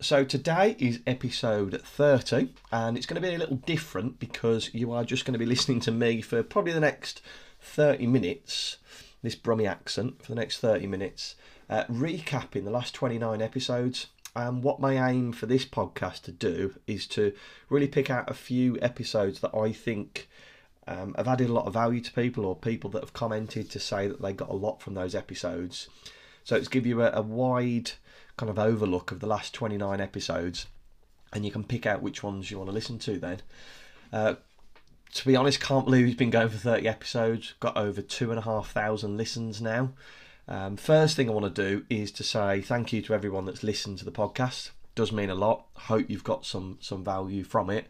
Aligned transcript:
So 0.00 0.24
today 0.24 0.76
is 0.78 1.00
episode 1.06 1.80
30 1.80 2.50
and 2.72 2.96
it's 2.96 3.06
going 3.06 3.20
to 3.20 3.26
be 3.26 3.34
a 3.34 3.38
little 3.38 3.56
different 3.56 4.18
because 4.18 4.74
you 4.74 4.92
are 4.92 5.04
just 5.04 5.24
going 5.24 5.34
to 5.34 5.38
be 5.38 5.46
listening 5.46 5.80
to 5.80 5.92
me 5.92 6.20
for 6.20 6.42
probably 6.42 6.72
the 6.72 6.80
next 6.80 7.22
30 7.62 8.08
minutes, 8.08 8.78
this 9.22 9.36
Brummy 9.36 9.66
accent 9.66 10.20
for 10.20 10.32
the 10.32 10.34
next 10.34 10.58
30 10.58 10.88
minutes, 10.88 11.36
uh, 11.70 11.84
recapping 11.84 12.64
the 12.64 12.70
last 12.70 12.92
29 12.92 13.40
episodes. 13.40 14.08
And 14.34 14.64
what 14.64 14.80
my 14.80 15.08
aim 15.08 15.32
for 15.32 15.46
this 15.46 15.64
podcast 15.64 16.22
to 16.22 16.32
do 16.32 16.74
is 16.88 17.06
to 17.08 17.32
really 17.70 17.88
pick 17.88 18.10
out 18.10 18.28
a 18.28 18.34
few 18.34 18.76
episodes 18.82 19.40
that 19.40 19.56
I 19.56 19.72
think 19.72 20.28
um, 20.88 21.14
have 21.16 21.28
added 21.28 21.48
a 21.48 21.52
lot 21.52 21.66
of 21.66 21.72
value 21.72 22.00
to 22.00 22.12
people 22.12 22.44
or 22.44 22.56
people 22.56 22.90
that 22.90 23.02
have 23.02 23.12
commented 23.12 23.70
to 23.70 23.78
say 23.78 24.08
that 24.08 24.20
they 24.20 24.32
got 24.32 24.50
a 24.50 24.54
lot 24.54 24.82
from 24.82 24.94
those 24.94 25.14
episodes. 25.14 25.88
So 26.42 26.56
it's 26.56 26.68
give 26.68 26.84
you 26.84 27.00
a, 27.00 27.12
a 27.12 27.22
wide 27.22 27.92
kind 28.36 28.50
of 28.50 28.58
overlook 28.58 29.12
of 29.12 29.20
the 29.20 29.26
last 29.26 29.54
29 29.54 30.00
episodes 30.00 30.66
and 31.32 31.44
you 31.44 31.50
can 31.50 31.64
pick 31.64 31.84
out 31.84 32.02
which 32.02 32.22
ones 32.22 32.50
you 32.50 32.58
want 32.58 32.68
to 32.68 32.74
listen 32.74 32.98
to 33.00 33.18
then. 33.18 33.40
Uh, 34.12 34.34
to 35.12 35.26
be 35.26 35.36
honest, 35.36 35.60
can't 35.60 35.84
believe 35.84 36.06
he's 36.06 36.14
been 36.14 36.30
going 36.30 36.48
for 36.48 36.58
30 36.58 36.88
episodes, 36.88 37.54
got 37.60 37.76
over 37.76 38.00
two 38.00 38.30
and 38.30 38.38
a 38.38 38.42
half 38.42 38.70
thousand 38.70 39.16
listens 39.16 39.60
now. 39.60 39.90
Um, 40.46 40.76
first 40.76 41.16
thing 41.16 41.28
I 41.28 41.32
want 41.32 41.54
to 41.54 41.68
do 41.68 41.84
is 41.88 42.12
to 42.12 42.24
say 42.24 42.60
thank 42.60 42.92
you 42.92 43.00
to 43.02 43.14
everyone 43.14 43.46
that's 43.46 43.62
listened 43.62 43.98
to 43.98 44.04
the 44.04 44.12
podcast. 44.12 44.70
Does 44.94 45.12
mean 45.12 45.30
a 45.30 45.34
lot. 45.34 45.66
Hope 45.74 46.08
you've 46.08 46.24
got 46.24 46.44
some 46.44 46.78
some 46.80 47.02
value 47.02 47.42
from 47.44 47.70
it. 47.70 47.86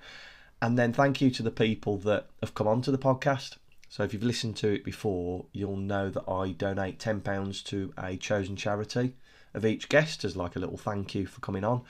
And 0.63 0.79
then 0.79 0.93
thank 0.93 1.21
you 1.21 1.31
to 1.33 1.43
the 1.43 1.51
people 1.51 1.99
that 1.99 2.29
have 2.41 2.55
come 2.55 2.69
onto 2.69 2.91
the 2.91 2.99
podcast. 2.99 3.57
So 3.89 4.03
if 4.03 4.13
you've 4.13 4.23
listened 4.23 4.57
to 4.57 4.73
it 4.73 4.85
before, 4.85 5.47
you'll 5.53 5.77
know 5.77 6.11
that 6.11 6.29
I 6.29 6.53
donate 6.53 6.99
£10 6.99 7.65
to 7.65 7.93
a 7.99 8.17
chosen 8.17 8.57
charity 8.57 9.15
of 9.55 9.65
each 9.65 9.89
guest 9.89 10.25
as 10.25 10.37
like 10.37 10.57
a 10.57 10.59
little 10.59 10.77
thank 10.77 11.15
you 11.15 11.27
for 11.27 11.41
coming 11.41 11.65
on. 11.65 11.83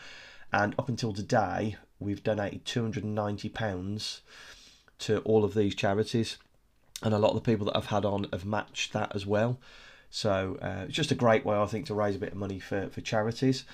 And 0.52 0.74
up 0.78 0.88
until 0.88 1.12
today, 1.12 1.76
we've 1.98 2.22
donated 2.22 2.64
£290 2.64 4.20
to 5.00 5.18
all 5.20 5.44
of 5.44 5.54
these 5.54 5.74
charities. 5.74 6.38
And 7.02 7.12
a 7.12 7.18
lot 7.18 7.30
of 7.30 7.36
the 7.36 7.50
people 7.50 7.66
that 7.66 7.76
I've 7.76 7.86
had 7.86 8.04
on 8.04 8.26
have 8.32 8.44
matched 8.44 8.92
that 8.92 9.14
as 9.14 9.26
well. 9.26 9.58
So 10.10 10.58
uh, 10.62 10.84
it's 10.84 10.94
just 10.94 11.10
a 11.10 11.16
great 11.16 11.44
way, 11.44 11.56
I 11.56 11.66
think, 11.66 11.86
to 11.86 11.94
raise 11.94 12.14
a 12.14 12.20
bit 12.20 12.32
of 12.32 12.38
money 12.38 12.60
for, 12.60 12.88
for 12.88 13.00
charities. 13.00 13.64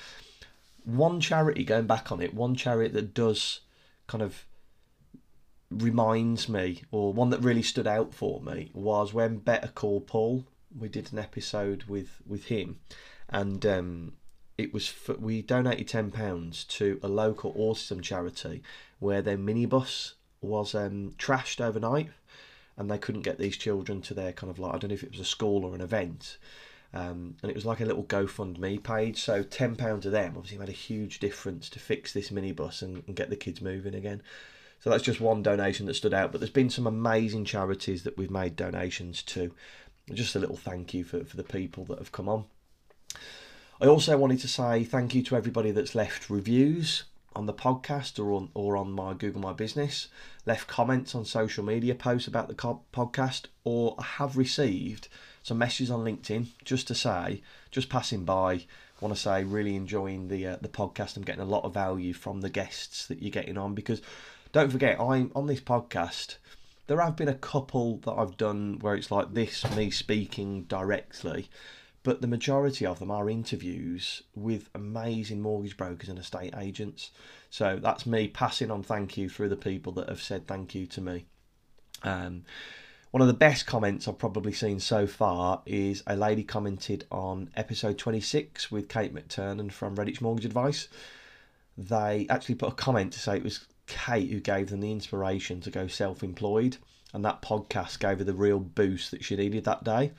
One 0.84 1.20
charity, 1.20 1.64
going 1.64 1.86
back 1.86 2.10
on 2.10 2.22
it, 2.22 2.32
one 2.32 2.54
charity 2.54 2.94
that 2.94 3.12
does 3.12 3.60
kind 4.06 4.22
of 4.22 4.46
reminds 5.70 6.48
me, 6.48 6.82
or 6.90 7.12
one 7.12 7.30
that 7.30 7.44
really 7.44 7.62
stood 7.62 7.86
out 7.86 8.14
for 8.14 8.40
me, 8.40 8.70
was 8.72 9.12
when 9.12 9.36
Better 9.36 9.68
Call 9.68 10.00
Paul. 10.00 10.46
We 10.76 10.88
did 10.88 11.12
an 11.12 11.18
episode 11.18 11.84
with 11.84 12.22
with 12.26 12.46
him, 12.46 12.80
and 13.30 13.64
um, 13.64 14.12
it 14.58 14.74
was 14.74 14.88
for, 14.88 15.14
we 15.14 15.40
donated 15.40 15.88
ten 15.88 16.10
pounds 16.10 16.64
to 16.64 17.00
a 17.02 17.08
local 17.08 17.54
autism 17.54 18.02
charity 18.02 18.62
where 18.98 19.22
their 19.22 19.38
minibus 19.38 20.12
was 20.42 20.74
um, 20.74 21.12
trashed 21.18 21.60
overnight, 21.60 22.10
and 22.76 22.90
they 22.90 22.98
couldn't 22.98 23.22
get 23.22 23.38
these 23.38 23.56
children 23.56 24.02
to 24.02 24.14
their 24.14 24.32
kind 24.32 24.50
of 24.50 24.58
like 24.58 24.74
I 24.74 24.78
don't 24.78 24.90
know 24.90 24.94
if 24.94 25.04
it 25.04 25.12
was 25.12 25.20
a 25.20 25.24
school 25.24 25.64
or 25.64 25.74
an 25.74 25.80
event. 25.80 26.36
Um, 26.92 27.36
and 27.40 27.50
it 27.50 27.54
was 27.54 27.64
like 27.64 27.78
a 27.78 27.84
little 27.84 28.02
GoFundMe 28.02 28.82
page. 28.82 29.22
So 29.22 29.44
ten 29.44 29.76
pound 29.76 30.02
to 30.02 30.10
them 30.10 30.34
obviously 30.36 30.58
made 30.58 30.68
a 30.68 30.72
huge 30.72 31.20
difference 31.20 31.70
to 31.70 31.78
fix 31.78 32.12
this 32.12 32.30
minibus 32.30 32.82
and, 32.82 33.04
and 33.06 33.14
get 33.14 33.30
the 33.30 33.36
kids 33.36 33.60
moving 33.60 33.94
again. 33.94 34.22
So 34.80 34.90
that's 34.90 35.04
just 35.04 35.20
one 35.20 35.42
donation 35.42 35.86
that 35.86 35.94
stood 35.94 36.14
out. 36.14 36.32
But 36.32 36.40
there's 36.40 36.50
been 36.50 36.70
some 36.70 36.88
amazing 36.88 37.44
charities 37.44 38.02
that 38.02 38.18
we've 38.18 38.30
made 38.30 38.56
donations 38.56 39.22
to. 39.24 39.52
Just 40.12 40.34
a 40.34 40.40
little 40.40 40.56
thank 40.56 40.92
you 40.92 41.04
for, 41.04 41.24
for 41.24 41.36
the 41.36 41.44
people 41.44 41.84
that 41.84 41.98
have 41.98 42.10
come 42.10 42.28
on. 42.28 42.46
I 43.80 43.86
also 43.86 44.16
wanted 44.18 44.40
to 44.40 44.48
say 44.48 44.84
thank 44.84 45.14
you 45.14 45.22
to 45.22 45.36
everybody 45.36 45.70
that's 45.70 45.94
left 45.94 46.28
reviews 46.28 47.04
on 47.34 47.46
the 47.46 47.54
podcast 47.54 48.18
or 48.18 48.32
on 48.32 48.50
or 48.54 48.76
on 48.76 48.92
my 48.92 49.14
Google 49.14 49.40
My 49.40 49.52
Business, 49.52 50.08
left 50.44 50.68
comments 50.68 51.14
on 51.14 51.24
social 51.24 51.64
media 51.64 51.94
posts 51.94 52.28
about 52.28 52.48
the 52.48 52.54
podcast, 52.54 53.46
or 53.64 53.94
I 53.98 54.04
have 54.04 54.36
received 54.36 55.08
some 55.42 55.58
messages 55.58 55.90
on 55.90 56.04
LinkedIn 56.04 56.48
just 56.64 56.86
to 56.88 56.94
say, 56.94 57.42
just 57.70 57.88
passing 57.88 58.24
by, 58.24 58.66
want 59.00 59.14
to 59.14 59.20
say 59.20 59.44
really 59.44 59.76
enjoying 59.76 60.28
the 60.28 60.46
uh, 60.46 60.56
the 60.60 60.68
podcast. 60.68 61.16
I'm 61.16 61.22
getting 61.22 61.40
a 61.40 61.46
lot 61.46 61.64
of 61.64 61.74
value 61.74 62.12
from 62.12 62.40
the 62.40 62.50
guests 62.50 63.06
that 63.06 63.22
you're 63.22 63.30
getting 63.30 63.56
on 63.56 63.74
because 63.74 64.02
don't 64.52 64.70
forget 64.70 65.00
I'm 65.00 65.32
on 65.34 65.46
this 65.46 65.60
podcast. 65.60 66.36
There 66.86 67.00
have 67.00 67.16
been 67.16 67.28
a 67.28 67.34
couple 67.34 67.98
that 67.98 68.12
I've 68.12 68.36
done 68.36 68.78
where 68.80 68.94
it's 68.94 69.12
like 69.12 69.32
this 69.32 69.64
me 69.76 69.90
speaking 69.90 70.64
directly 70.64 71.48
but 72.02 72.20
the 72.20 72.26
majority 72.26 72.86
of 72.86 72.98
them 72.98 73.10
are 73.10 73.28
interviews 73.28 74.22
with 74.34 74.70
amazing 74.74 75.42
mortgage 75.42 75.76
brokers 75.76 76.08
and 76.08 76.18
estate 76.18 76.54
agents. 76.56 77.10
So 77.50 77.78
that's 77.80 78.06
me 78.06 78.28
passing 78.28 78.70
on 78.70 78.82
thank 78.82 79.16
you 79.16 79.28
through 79.28 79.50
the 79.50 79.56
people 79.56 79.92
that 79.92 80.08
have 80.08 80.22
said 80.22 80.46
thank 80.46 80.74
you 80.74 80.86
to 80.86 81.00
me. 81.00 81.26
Um, 82.02 82.44
one 83.10 83.20
of 83.20 83.26
the 83.26 83.34
best 83.34 83.66
comments 83.66 84.06
I've 84.06 84.18
probably 84.18 84.52
seen 84.52 84.78
so 84.78 85.06
far 85.06 85.62
is 85.66 86.02
a 86.06 86.16
lady 86.16 86.44
commented 86.44 87.06
on 87.10 87.50
episode 87.56 87.98
26 87.98 88.70
with 88.70 88.88
Kate 88.88 89.12
McTurnan 89.12 89.72
from 89.72 89.96
Redditch 89.96 90.20
Mortgage 90.20 90.44
Advice. 90.44 90.88
They 91.76 92.26
actually 92.30 92.54
put 92.54 92.72
a 92.72 92.76
comment 92.76 93.12
to 93.14 93.18
say 93.18 93.36
it 93.36 93.42
was 93.42 93.66
Kate 93.86 94.30
who 94.30 94.38
gave 94.38 94.70
them 94.70 94.80
the 94.80 94.92
inspiration 94.92 95.60
to 95.62 95.70
go 95.70 95.88
self 95.88 96.22
employed, 96.22 96.76
and 97.12 97.24
that 97.24 97.42
podcast 97.42 97.98
gave 97.98 98.18
her 98.18 98.24
the 98.24 98.32
real 98.32 98.60
boost 98.60 99.10
that 99.10 99.24
she 99.24 99.34
needed 99.34 99.64
that 99.64 99.82
day. 99.82 100.12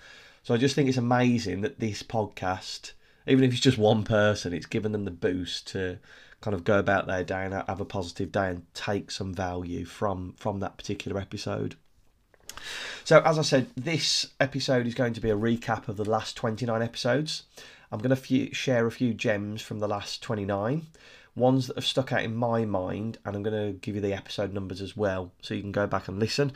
So 0.44 0.54
I 0.54 0.58
just 0.58 0.76
think 0.76 0.90
it's 0.90 0.98
amazing 0.98 1.62
that 1.62 1.80
this 1.80 2.02
podcast, 2.04 2.94
even 3.28 3.44
if 3.44 3.52
it's 3.52 3.62
just 3.62 3.78
one 3.78 4.04
person, 4.04 4.54
it's 4.54 4.66
given 4.66 4.92
them 4.92 5.06
the 5.06 5.12
boost 5.12 5.68
to 5.68 6.00
kind 6.42 6.56
of 6.56 6.64
go 6.64 6.80
about 6.80 7.06
their 7.06 7.24
day 7.24 7.46
and 7.46 7.54
have 7.54 7.80
a 7.80 7.86
positive 7.86 8.32
day 8.32 8.50
and 8.50 8.66
take 8.74 9.12
some 9.12 9.34
value 9.34 9.86
from 9.86 10.34
from 10.38 10.60
that 10.60 10.78
particular 10.78 11.20
episode. 11.22 11.76
So 13.04 13.22
as 13.22 13.38
I 13.38 13.44
said, 13.44 13.68
this 13.76 14.28
episode 14.40 14.88
is 14.88 14.96
going 14.96 15.14
to 15.14 15.22
be 15.22 15.30
a 15.30 15.38
recap 15.38 15.88
of 15.88 15.98
the 15.98 16.10
last 16.10 16.36
29 16.36 16.82
episodes. 16.82 17.44
I'm 17.92 18.00
going 18.00 18.16
to 18.16 18.54
share 18.54 18.88
a 18.88 18.92
few 18.92 19.14
gems 19.14 19.62
from 19.62 19.80
the 19.80 19.88
last 19.88 20.24
29, 20.24 20.88
ones 21.36 21.68
that 21.68 21.76
have 21.76 21.86
stuck 21.86 22.14
out 22.14 22.24
in 22.24 22.36
my 22.36 22.64
mind, 22.66 23.18
and 23.26 23.36
I'm 23.36 23.44
going 23.44 23.74
to 23.74 23.78
give 23.80 23.96
you 23.96 24.02
the 24.02 24.14
episode 24.14 24.54
numbers 24.54 24.82
as 24.82 24.96
well, 24.96 25.32
so 25.42 25.54
you 25.54 25.62
can 25.62 25.74
go 25.74 25.88
back 25.88 26.08
and 26.08 26.18
listen. 26.18 26.54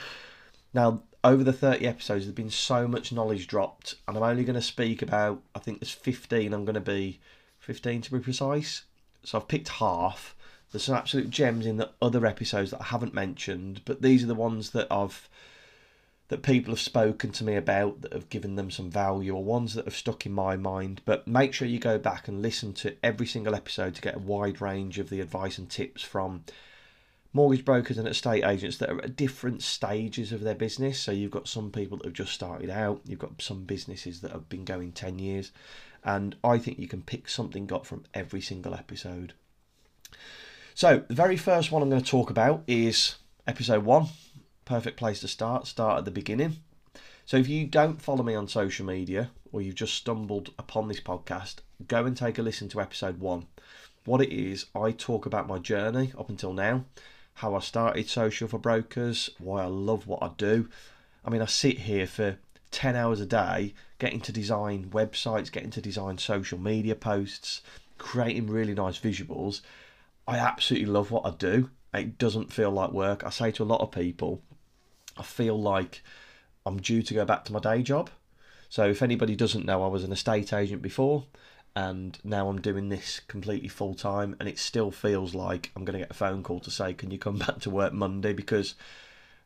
Now, 0.73 1.03
over 1.25 1.43
the 1.43 1.51
30 1.51 1.87
episodes, 1.87 2.25
there's 2.25 2.35
been 2.35 2.51
so 2.51 2.87
much 2.87 3.11
knowledge 3.11 3.47
dropped, 3.47 3.95
and 4.07 4.15
I'm 4.15 4.23
only 4.23 4.43
going 4.43 4.55
to 4.55 4.61
speak 4.61 5.01
about, 5.01 5.41
I 5.55 5.59
think 5.59 5.79
there's 5.79 5.91
15, 5.91 6.53
I'm 6.53 6.65
going 6.65 6.75
to 6.75 6.79
be 6.79 7.19
15 7.59 8.01
to 8.03 8.11
be 8.11 8.19
precise. 8.19 8.83
So 9.23 9.39
I've 9.39 9.47
picked 9.47 9.69
half. 9.69 10.35
There's 10.71 10.83
some 10.83 10.95
absolute 10.95 11.31
gems 11.31 11.65
in 11.65 11.77
the 11.77 11.89
other 11.99 12.27
episodes 12.27 12.69
that 12.71 12.81
I 12.81 12.85
haven't 12.85 13.15
mentioned, 13.15 13.81
but 13.85 14.03
these 14.03 14.23
are 14.23 14.27
the 14.27 14.35
ones 14.35 14.69
that 14.71 14.87
I've 14.91 15.27
that 16.27 16.41
people 16.41 16.73
have 16.73 16.79
spoken 16.79 17.31
to 17.31 17.43
me 17.43 17.55
about 17.55 18.01
that 18.01 18.11
have 18.11 18.29
given 18.29 18.55
them 18.55 18.71
some 18.71 18.89
value 18.89 19.35
or 19.35 19.43
ones 19.43 19.75
that 19.75 19.85
have 19.85 19.95
stuck 19.95 20.25
in 20.25 20.31
my 20.31 20.55
mind. 20.55 20.99
But 21.05 21.27
make 21.27 21.53
sure 21.53 21.67
you 21.67 21.77
go 21.77 21.99
back 21.99 22.27
and 22.27 22.41
listen 22.41 22.73
to 22.73 22.95
every 23.03 23.27
single 23.27 23.53
episode 23.53 23.93
to 23.95 24.01
get 24.01 24.15
a 24.15 24.19
wide 24.19 24.59
range 24.59 24.97
of 24.97 25.11
the 25.11 25.21
advice 25.21 25.59
and 25.59 25.69
tips 25.69 26.01
from 26.01 26.43
mortgage 27.35 27.65
brokers 27.65 27.97
and 27.97 28.07
estate 28.07 28.45
agents 28.45 28.77
that 28.77 28.89
are 28.89 29.03
at 29.03 29.17
different 29.17 29.61
stages 29.61 30.31
of 30.31 30.39
their 30.39 30.55
business. 30.55 30.97
So 30.97 31.11
you've 31.11 31.31
got 31.31 31.49
some 31.49 31.69
people 31.69 31.97
that 31.97 32.05
have 32.05 32.13
just 32.13 32.31
started 32.31 32.69
out, 32.69 33.01
you've 33.05 33.19
got 33.19 33.41
some 33.41 33.65
businesses 33.65 34.21
that 34.21 34.31
have 34.31 34.47
been 34.47 34.63
going 34.63 34.93
10 34.93 35.19
years, 35.19 35.51
and 36.01 36.37
I 36.45 36.57
think 36.57 36.79
you 36.79 36.87
can 36.87 37.01
pick 37.01 37.27
something 37.27 37.67
got 37.67 37.85
from 37.85 38.05
every 38.13 38.39
single 38.39 38.73
episode. 38.73 39.33
So 40.75 41.03
the 41.09 41.13
very 41.13 41.35
first 41.35 41.73
one 41.73 41.81
I'm 41.81 41.89
going 41.89 42.01
to 42.01 42.09
talk 42.09 42.29
about 42.29 42.63
is 42.67 43.15
episode 43.45 43.83
one. 43.83 44.07
Perfect 44.63 44.95
place 44.95 45.19
to 45.19 45.27
start. 45.27 45.67
Start 45.67 45.99
at 45.99 46.05
the 46.05 46.11
beginning. 46.11 46.61
So 47.25 47.35
if 47.35 47.49
you 47.49 47.67
don't 47.67 48.01
follow 48.01 48.23
me 48.23 48.33
on 48.33 48.47
social 48.47 48.85
media 48.85 49.31
or 49.51 49.61
you've 49.61 49.75
just 49.75 49.95
stumbled 49.95 50.53
upon 50.57 50.87
this 50.87 51.01
podcast, 51.01 51.55
go 51.85 52.05
and 52.05 52.15
take 52.15 52.37
a 52.37 52.41
listen 52.41 52.69
to 52.69 52.79
episode 52.79 53.19
one. 53.19 53.47
What 54.05 54.21
it 54.21 54.33
is, 54.33 54.67
I 54.73 54.91
talk 54.91 55.25
about 55.25 55.49
my 55.49 55.59
journey 55.59 56.13
up 56.17 56.29
until 56.29 56.53
now 56.53 56.85
how 57.35 57.53
I 57.53 57.59
started 57.59 58.09
Social 58.09 58.47
for 58.47 58.59
Brokers, 58.59 59.29
why 59.39 59.63
I 59.63 59.67
love 59.67 60.07
what 60.07 60.23
I 60.23 60.31
do. 60.37 60.69
I 61.23 61.29
mean, 61.29 61.41
I 61.41 61.45
sit 61.45 61.79
here 61.79 62.07
for 62.07 62.37
10 62.71 62.95
hours 62.95 63.19
a 63.19 63.25
day 63.25 63.73
getting 63.99 64.21
to 64.21 64.31
design 64.31 64.89
websites, 64.91 65.51
getting 65.51 65.71
to 65.71 65.81
design 65.81 66.17
social 66.17 66.57
media 66.57 66.95
posts, 66.95 67.61
creating 67.97 68.47
really 68.47 68.73
nice 68.73 68.99
visuals. 68.99 69.61
I 70.27 70.37
absolutely 70.37 70.87
love 70.87 71.11
what 71.11 71.25
I 71.25 71.31
do. 71.31 71.69
It 71.93 72.17
doesn't 72.17 72.53
feel 72.53 72.71
like 72.71 72.91
work. 72.91 73.23
I 73.23 73.29
say 73.29 73.51
to 73.51 73.63
a 73.63 73.65
lot 73.65 73.81
of 73.81 73.91
people, 73.91 74.41
I 75.17 75.23
feel 75.23 75.59
like 75.59 76.03
I'm 76.65 76.81
due 76.81 77.01
to 77.01 77.13
go 77.13 77.25
back 77.25 77.45
to 77.45 77.53
my 77.53 77.59
day 77.59 77.83
job. 77.83 78.09
So 78.69 78.85
if 78.85 79.01
anybody 79.01 79.35
doesn't 79.35 79.65
know, 79.65 79.83
I 79.83 79.87
was 79.87 80.03
an 80.03 80.11
estate 80.11 80.51
agent 80.53 80.81
before, 80.81 81.25
and 81.75 82.17
now 82.23 82.47
I'm 82.47 82.61
doing 82.61 82.89
this 82.89 83.19
completely 83.27 83.67
full 83.67 83.93
time, 83.95 84.35
and 84.39 84.47
it 84.47 84.57
still 84.57 84.91
feels 84.91 85.35
like 85.35 85.71
I'm 85.75 85.83
going 85.83 85.99
to 85.99 86.05
get 86.05 86.11
a 86.11 86.15
phone 86.15 86.43
call 86.43 86.59
to 86.61 86.71
say, 86.71 86.93
"Can 86.93 87.11
you 87.11 87.19
come 87.19 87.37
back 87.39 87.59
to 87.61 87.69
work 87.69 87.93
Monday?" 87.93 88.33
Because 88.33 88.75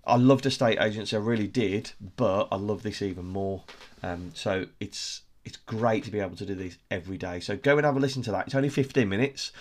I 0.05 0.15
loved 0.15 0.45
estate 0.45 0.79
agency, 0.79 1.15
I 1.15 1.19
really 1.19 1.47
did, 1.47 1.91
but 2.15 2.47
I 2.51 2.55
love 2.55 2.83
this 2.83 3.01
even 3.01 3.25
more. 3.25 3.63
Um, 4.01 4.31
so 4.33 4.65
it's 4.79 5.21
it's 5.45 5.57
great 5.57 6.03
to 6.03 6.11
be 6.11 6.19
able 6.19 6.35
to 6.35 6.45
do 6.45 6.55
this 6.55 6.77
every 6.91 7.17
day. 7.17 7.39
So 7.39 7.57
go 7.57 7.77
and 7.77 7.85
have 7.85 7.95
a 7.95 7.99
listen 7.99 8.21
to 8.23 8.31
that. 8.31 8.47
It's 8.47 8.55
only 8.55 8.69
15 8.69 9.07
minutes, 9.07 9.51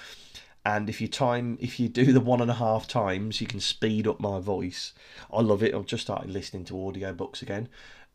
and 0.64 0.88
if 0.88 1.00
you 1.00 1.08
time 1.08 1.58
if 1.60 1.80
you 1.80 1.88
do 1.88 2.12
the 2.12 2.20
one 2.20 2.40
and 2.40 2.50
a 2.50 2.54
half 2.54 2.86
times, 2.86 3.40
you 3.40 3.46
can 3.46 3.60
speed 3.60 4.06
up 4.06 4.20
my 4.20 4.40
voice. 4.40 4.92
I 5.32 5.40
love 5.40 5.62
it. 5.62 5.74
I've 5.74 5.86
just 5.86 6.02
started 6.04 6.30
listening 6.30 6.64
to 6.66 6.86
audio 6.86 7.12
books 7.12 7.42
again, 7.42 7.68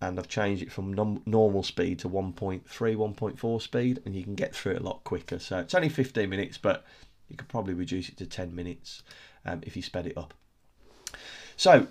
and 0.08 0.20
I've 0.20 0.28
changed 0.28 0.62
it 0.62 0.72
from 0.72 0.94
normal 1.26 1.64
speed 1.64 2.00
to 2.00 2.10
1.3, 2.10 2.64
1.4 2.64 3.62
speed, 3.62 4.02
and 4.06 4.16
you 4.16 4.24
can 4.24 4.36
get 4.36 4.56
through 4.56 4.74
it 4.74 4.82
a 4.82 4.84
lot 4.84 5.04
quicker. 5.04 5.40
So 5.40 5.60
it's 5.60 5.74
only 5.74 5.90
15 5.90 6.30
minutes, 6.30 6.58
but 6.58 6.86
you 7.30 7.38
could 7.38 7.48
probably 7.48 7.74
reduce 7.74 8.10
it 8.10 8.18
to 8.18 8.26
10 8.26 8.54
minutes 8.54 9.04
um, 9.46 9.62
if 9.64 9.76
you 9.76 9.82
sped 9.82 10.08
it 10.08 10.18
up. 10.18 10.34
So 11.56 11.88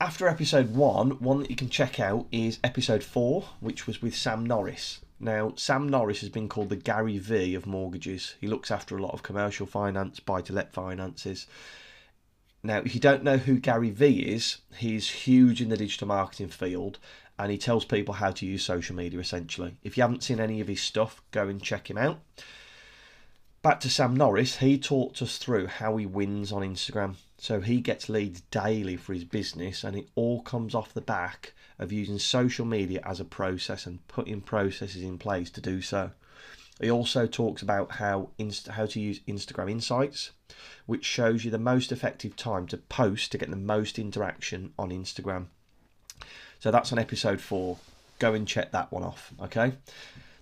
after 0.00 0.28
episode 0.28 0.74
one, 0.74 1.12
one 1.22 1.40
that 1.40 1.50
you 1.50 1.56
can 1.56 1.70
check 1.70 1.98
out 1.98 2.26
is 2.30 2.58
episode 2.62 3.02
four, 3.02 3.44
which 3.60 3.86
was 3.86 4.02
with 4.02 4.14
Sam 4.14 4.44
Norris. 4.44 5.00
Now, 5.18 5.54
Sam 5.56 5.88
Norris 5.88 6.20
has 6.20 6.28
been 6.28 6.48
called 6.48 6.68
the 6.68 6.76
Gary 6.76 7.16
V 7.16 7.54
of 7.54 7.66
mortgages. 7.66 8.34
He 8.38 8.46
looks 8.46 8.70
after 8.70 8.96
a 8.96 9.02
lot 9.02 9.14
of 9.14 9.22
commercial 9.22 9.66
finance, 9.66 10.20
buy 10.20 10.42
to 10.42 10.52
let 10.52 10.74
finances. 10.74 11.46
Now, 12.62 12.78
if 12.78 12.94
you 12.94 13.00
don't 13.00 13.22
know 13.22 13.38
who 13.38 13.58
Gary 13.58 13.90
V 13.90 14.20
is, 14.20 14.58
he's 14.76 15.08
huge 15.08 15.62
in 15.62 15.70
the 15.70 15.76
digital 15.76 16.08
marketing 16.08 16.48
field 16.48 16.98
and 17.38 17.50
he 17.50 17.58
tells 17.58 17.84
people 17.84 18.14
how 18.14 18.30
to 18.32 18.46
use 18.46 18.64
social 18.64 18.96
media 18.96 19.20
essentially. 19.20 19.76
If 19.82 19.96
you 19.96 20.02
haven't 20.02 20.22
seen 20.22 20.40
any 20.40 20.60
of 20.60 20.68
his 20.68 20.80
stuff, 20.80 21.22
go 21.30 21.48
and 21.48 21.62
check 21.62 21.90
him 21.90 21.98
out. 21.98 22.20
Back 23.62 23.80
to 23.80 23.90
Sam 23.90 24.14
Norris, 24.14 24.58
he 24.58 24.78
talked 24.78 25.20
us 25.20 25.38
through 25.38 25.66
how 25.66 25.96
he 25.96 26.06
wins 26.06 26.52
on 26.52 26.62
Instagram. 26.62 27.16
So 27.38 27.60
he 27.60 27.80
gets 27.80 28.08
leads 28.08 28.40
daily 28.42 28.96
for 28.96 29.12
his 29.12 29.24
business, 29.24 29.84
and 29.84 29.96
it 29.96 30.08
all 30.14 30.40
comes 30.40 30.74
off 30.74 30.94
the 30.94 31.00
back 31.00 31.52
of 31.78 31.92
using 31.92 32.18
social 32.18 32.64
media 32.64 33.00
as 33.04 33.20
a 33.20 33.24
process 33.24 33.86
and 33.86 34.06
putting 34.08 34.40
processes 34.40 35.02
in 35.02 35.18
place 35.18 35.50
to 35.50 35.60
do 35.60 35.82
so. 35.82 36.12
He 36.80 36.90
also 36.90 37.26
talks 37.26 37.62
about 37.62 37.92
how 37.92 38.30
inst- 38.38 38.68
how 38.68 38.86
to 38.86 39.00
use 39.00 39.20
Instagram 39.20 39.70
Insights, 39.70 40.30
which 40.86 41.04
shows 41.04 41.44
you 41.44 41.50
the 41.50 41.58
most 41.58 41.90
effective 41.90 42.36
time 42.36 42.66
to 42.68 42.76
post 42.76 43.32
to 43.32 43.38
get 43.38 43.50
the 43.50 43.56
most 43.56 43.98
interaction 43.98 44.72
on 44.78 44.90
Instagram. 44.90 45.46
So 46.60 46.70
that's 46.70 46.92
on 46.92 46.98
episode 46.98 47.40
four. 47.40 47.78
Go 48.18 48.34
and 48.34 48.48
check 48.48 48.72
that 48.72 48.90
one 48.90 49.02
off. 49.02 49.32
Okay. 49.42 49.72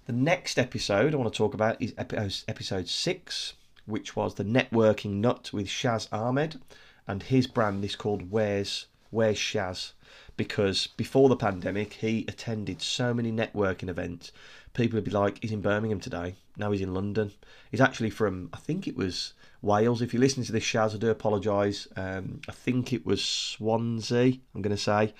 The 0.06 0.12
next 0.12 0.58
episode 0.58 1.14
I 1.14 1.16
want 1.16 1.32
to 1.32 1.37
talk 1.37 1.55
about 1.55 1.81
is 1.81 1.94
oh, 1.99 2.28
episode 2.46 2.88
six, 2.88 3.55
which 3.87 4.14
was 4.14 4.34
the 4.34 4.44
networking 4.44 5.14
nut 5.14 5.50
with 5.52 5.66
Shaz 5.66 6.12
Ahmed, 6.12 6.61
and 7.08 7.22
his 7.22 7.46
brand 7.46 7.84
is 7.84 7.96
called 7.96 8.31
Where's 8.31 8.87
Where's 9.11 9.38
Shaz, 9.38 9.93
because 10.37 10.88
before 10.88 11.28
the 11.28 11.37
pandemic 11.37 11.94
he 11.94 12.25
attended 12.28 12.82
so 12.82 13.14
many 13.14 13.32
networking 13.32 13.88
events. 13.88 14.31
People 14.75 14.96
would 14.96 15.05
be 15.05 15.11
like, 15.11 15.40
"He's 15.40 15.52
in 15.52 15.62
Birmingham 15.62 16.00
today. 16.00 16.34
Now 16.56 16.70
he's 16.72 16.81
in 16.81 16.93
London. 16.93 17.32
He's 17.70 17.81
actually 17.81 18.11
from 18.11 18.50
I 18.52 18.58
think 18.58 18.87
it 18.87 18.96
was 18.96 19.32
Wales. 19.64 20.02
If 20.02 20.14
you 20.14 20.20
listen 20.20 20.44
to 20.44 20.52
this, 20.52 20.64
Shaz, 20.64 20.94
I 20.94 20.99
do 20.99 21.11
apologise. 21.11 21.88
Um, 21.96 22.40
I 22.49 22.52
think 22.52 22.93
it 22.93 23.05
was 23.05 23.25
Swansea. 23.25 24.38
I'm 24.55 24.62
going 24.62 24.76
to 24.76 24.82
say, 24.82 25.14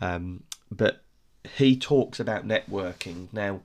um, 0.00 0.44
but 0.70 1.04
he 1.54 1.76
talks 1.76 2.20
about 2.20 2.46
networking 2.46 3.32
now 3.32 3.60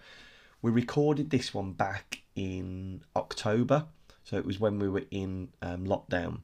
we 0.65 0.71
recorded 0.71 1.29
this 1.29 1.53
one 1.53 1.73
back 1.73 2.23
in 2.35 3.03
October, 3.15 3.85
so 4.23 4.35
it 4.35 4.47
was 4.47 4.59
when 4.59 4.79
we 4.79 4.89
were 4.89 5.03
in 5.11 5.49
um, 5.61 5.85
lockdown. 5.85 6.39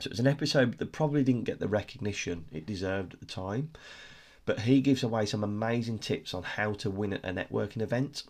So 0.00 0.08
it 0.08 0.10
was 0.10 0.18
an 0.18 0.26
episode 0.26 0.78
that 0.78 0.90
probably 0.90 1.22
didn't 1.22 1.44
get 1.44 1.60
the 1.60 1.68
recognition 1.68 2.46
it 2.52 2.66
deserved 2.66 3.14
at 3.14 3.20
the 3.20 3.26
time. 3.26 3.70
But 4.46 4.62
he 4.62 4.80
gives 4.80 5.04
away 5.04 5.26
some 5.26 5.44
amazing 5.44 6.00
tips 6.00 6.34
on 6.34 6.42
how 6.42 6.72
to 6.72 6.90
win 6.90 7.12
at 7.12 7.24
a 7.24 7.32
networking 7.32 7.82
event, 7.82 8.24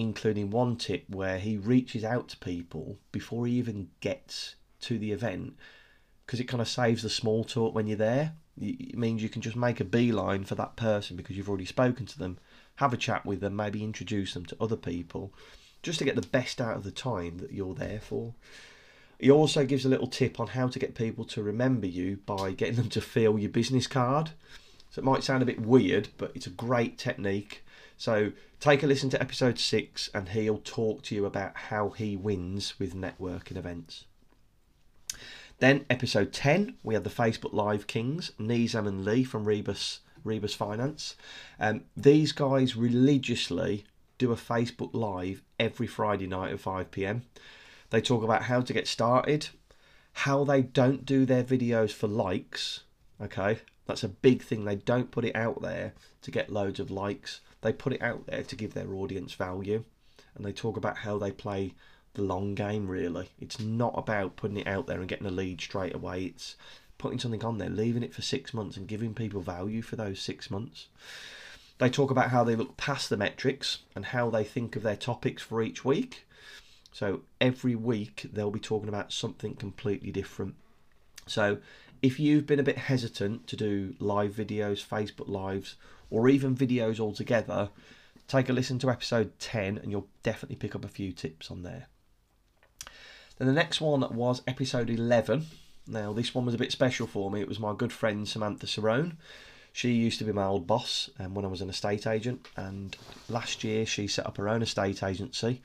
including 0.00 0.50
one 0.50 0.76
tip 0.76 1.04
where 1.08 1.38
he 1.38 1.56
reaches 1.56 2.04
out 2.04 2.28
to 2.28 2.36
people 2.38 2.98
before 3.12 3.46
he 3.46 3.54
even 3.54 3.88
gets 4.00 4.56
to 4.80 4.98
the 4.98 5.12
event 5.12 5.54
because 6.26 6.40
it 6.40 6.44
kind 6.44 6.60
of 6.60 6.68
saves 6.68 7.02
the 7.02 7.10
small 7.10 7.44
talk 7.44 7.74
when 7.74 7.86
you're 7.86 7.96
there. 7.96 8.34
It 8.60 8.96
means 8.96 9.22
you 9.22 9.28
can 9.28 9.42
just 9.42 9.56
make 9.56 9.80
a 9.80 9.84
beeline 9.84 10.44
for 10.44 10.54
that 10.54 10.76
person 10.76 11.16
because 11.16 11.36
you've 11.36 11.48
already 11.48 11.64
spoken 11.64 12.06
to 12.06 12.18
them 12.18 12.38
have 12.80 12.92
a 12.94 12.96
chat 12.96 13.26
with 13.26 13.40
them, 13.40 13.54
maybe 13.54 13.84
introduce 13.84 14.32
them 14.32 14.46
to 14.46 14.56
other 14.58 14.76
people, 14.76 15.34
just 15.82 15.98
to 15.98 16.04
get 16.04 16.16
the 16.16 16.22
best 16.22 16.62
out 16.62 16.78
of 16.78 16.82
the 16.82 16.90
time 16.90 17.36
that 17.38 17.52
you're 17.52 17.74
there 17.74 18.00
for. 18.00 18.34
He 19.18 19.30
also 19.30 19.66
gives 19.66 19.84
a 19.84 19.90
little 19.90 20.06
tip 20.06 20.40
on 20.40 20.48
how 20.48 20.68
to 20.68 20.78
get 20.78 20.94
people 20.94 21.26
to 21.26 21.42
remember 21.42 21.86
you 21.86 22.20
by 22.24 22.52
getting 22.52 22.76
them 22.76 22.88
to 22.88 23.02
feel 23.02 23.38
your 23.38 23.50
business 23.50 23.86
card. 23.86 24.30
So 24.88 25.00
it 25.00 25.04
might 25.04 25.22
sound 25.22 25.42
a 25.42 25.46
bit 25.46 25.60
weird, 25.60 26.08
but 26.16 26.32
it's 26.34 26.46
a 26.46 26.50
great 26.50 26.96
technique. 26.96 27.62
So 28.00 28.32
take 28.60 28.82
a 28.82 28.86
listen 28.86 29.10
to 29.10 29.20
episode 29.20 29.58
six, 29.58 30.08
and 30.14 30.30
he'll 30.30 30.62
talk 30.64 31.02
to 31.02 31.14
you 31.14 31.26
about 31.26 31.54
how 31.54 31.90
he 31.90 32.16
wins 32.16 32.72
with 32.78 32.94
networking 32.94 33.58
events. 33.58 34.06
Then 35.58 35.84
episode 35.90 36.32
10, 36.32 36.76
we 36.82 36.94
had 36.94 37.04
the 37.04 37.10
Facebook 37.10 37.52
Live 37.52 37.86
Kings, 37.86 38.32
Nizam 38.40 38.88
and 38.88 39.04
Lee 39.04 39.22
from 39.22 39.44
Rebus 39.44 40.00
Rebus 40.24 40.54
Finance. 40.54 41.14
Um, 41.58 41.82
these 41.94 42.32
guys 42.32 42.74
religiously 42.74 43.84
do 44.16 44.32
a 44.32 44.36
Facebook 44.36 44.94
Live 44.94 45.42
every 45.58 45.86
Friday 45.86 46.26
night 46.26 46.52
at 46.52 46.60
5 46.60 46.90
pm. 46.90 47.24
They 47.90 48.00
talk 48.00 48.24
about 48.24 48.44
how 48.44 48.62
to 48.62 48.72
get 48.72 48.88
started, 48.88 49.50
how 50.14 50.44
they 50.44 50.62
don't 50.62 51.04
do 51.04 51.26
their 51.26 51.44
videos 51.44 51.92
for 51.92 52.06
likes. 52.06 52.80
Okay, 53.20 53.58
that's 53.84 54.04
a 54.04 54.08
big 54.08 54.40
thing. 54.40 54.64
They 54.64 54.76
don't 54.76 55.10
put 55.10 55.26
it 55.26 55.36
out 55.36 55.60
there 55.60 55.92
to 56.22 56.30
get 56.30 56.50
loads 56.50 56.80
of 56.80 56.90
likes, 56.90 57.42
they 57.62 57.72
put 57.72 57.92
it 57.92 58.02
out 58.02 58.26
there 58.26 58.42
to 58.42 58.56
give 58.56 58.74
their 58.74 58.92
audience 58.94 59.34
value. 59.34 59.84
And 60.34 60.44
they 60.44 60.52
talk 60.52 60.76
about 60.76 60.98
how 60.98 61.18
they 61.18 61.32
play 61.32 61.74
the 62.14 62.22
long 62.22 62.54
game, 62.54 62.88
really. 62.88 63.30
It's 63.40 63.60
not 63.60 63.94
about 63.96 64.36
putting 64.36 64.58
it 64.58 64.66
out 64.66 64.86
there 64.86 65.00
and 65.00 65.08
getting 65.08 65.26
a 65.26 65.30
lead 65.30 65.60
straight 65.60 65.94
away. 65.94 66.24
It's 66.24 66.56
putting 66.98 67.18
something 67.18 67.44
on 67.44 67.58
there, 67.58 67.70
leaving 67.70 68.02
it 68.02 68.14
for 68.14 68.22
six 68.22 68.52
months 68.52 68.76
and 68.76 68.86
giving 68.86 69.14
people 69.14 69.40
value 69.40 69.82
for 69.82 69.96
those 69.96 70.20
six 70.20 70.50
months. 70.50 70.88
They 71.78 71.88
talk 71.88 72.10
about 72.10 72.30
how 72.30 72.44
they 72.44 72.56
look 72.56 72.76
past 72.76 73.08
the 73.08 73.16
metrics 73.16 73.78
and 73.94 74.04
how 74.06 74.28
they 74.28 74.44
think 74.44 74.76
of 74.76 74.82
their 74.82 74.96
topics 74.96 75.42
for 75.42 75.62
each 75.62 75.84
week. 75.84 76.26
So 76.92 77.22
every 77.40 77.74
week 77.74 78.26
they'll 78.32 78.50
be 78.50 78.60
talking 78.60 78.88
about 78.88 79.12
something 79.12 79.54
completely 79.54 80.10
different. 80.10 80.56
So 81.26 81.58
if 82.02 82.20
you've 82.20 82.46
been 82.46 82.60
a 82.60 82.64
bit 82.64 82.76
hesitant 82.78 83.46
to 83.46 83.56
do 83.56 83.94
live 83.98 84.32
videos, 84.32 84.86
Facebook 84.86 85.28
lives, 85.28 85.76
or 86.10 86.28
even 86.28 86.56
videos 86.56 87.00
altogether, 87.00 87.70
take 88.28 88.48
a 88.48 88.52
listen 88.52 88.78
to 88.80 88.90
episode 88.90 89.38
10 89.38 89.78
and 89.78 89.90
you'll 89.90 90.08
definitely 90.22 90.56
pick 90.56 90.74
up 90.74 90.84
a 90.84 90.88
few 90.88 91.12
tips 91.12 91.50
on 91.50 91.62
there. 91.62 91.86
Then 93.38 93.48
the 93.48 93.54
next 93.54 93.80
one 93.80 94.00
was 94.14 94.42
episode 94.46 94.90
11, 94.90 95.46
now, 95.90 96.12
this 96.12 96.34
one 96.34 96.46
was 96.46 96.54
a 96.54 96.58
bit 96.58 96.70
special 96.70 97.08
for 97.08 97.30
me. 97.30 97.40
It 97.40 97.48
was 97.48 97.58
my 97.58 97.74
good 97.74 97.92
friend 97.92 98.28
Samantha 98.28 98.66
Cerrone. 98.66 99.16
She 99.72 99.90
used 99.90 100.18
to 100.20 100.24
be 100.24 100.32
my 100.32 100.44
old 100.44 100.66
boss 100.66 101.10
um, 101.18 101.34
when 101.34 101.44
I 101.44 101.48
was 101.48 101.60
an 101.60 101.68
estate 101.68 102.06
agent, 102.06 102.46
and 102.56 102.96
last 103.28 103.64
year 103.64 103.84
she 103.86 104.06
set 104.06 104.26
up 104.26 104.36
her 104.36 104.48
own 104.48 104.62
estate 104.62 105.02
agency. 105.02 105.62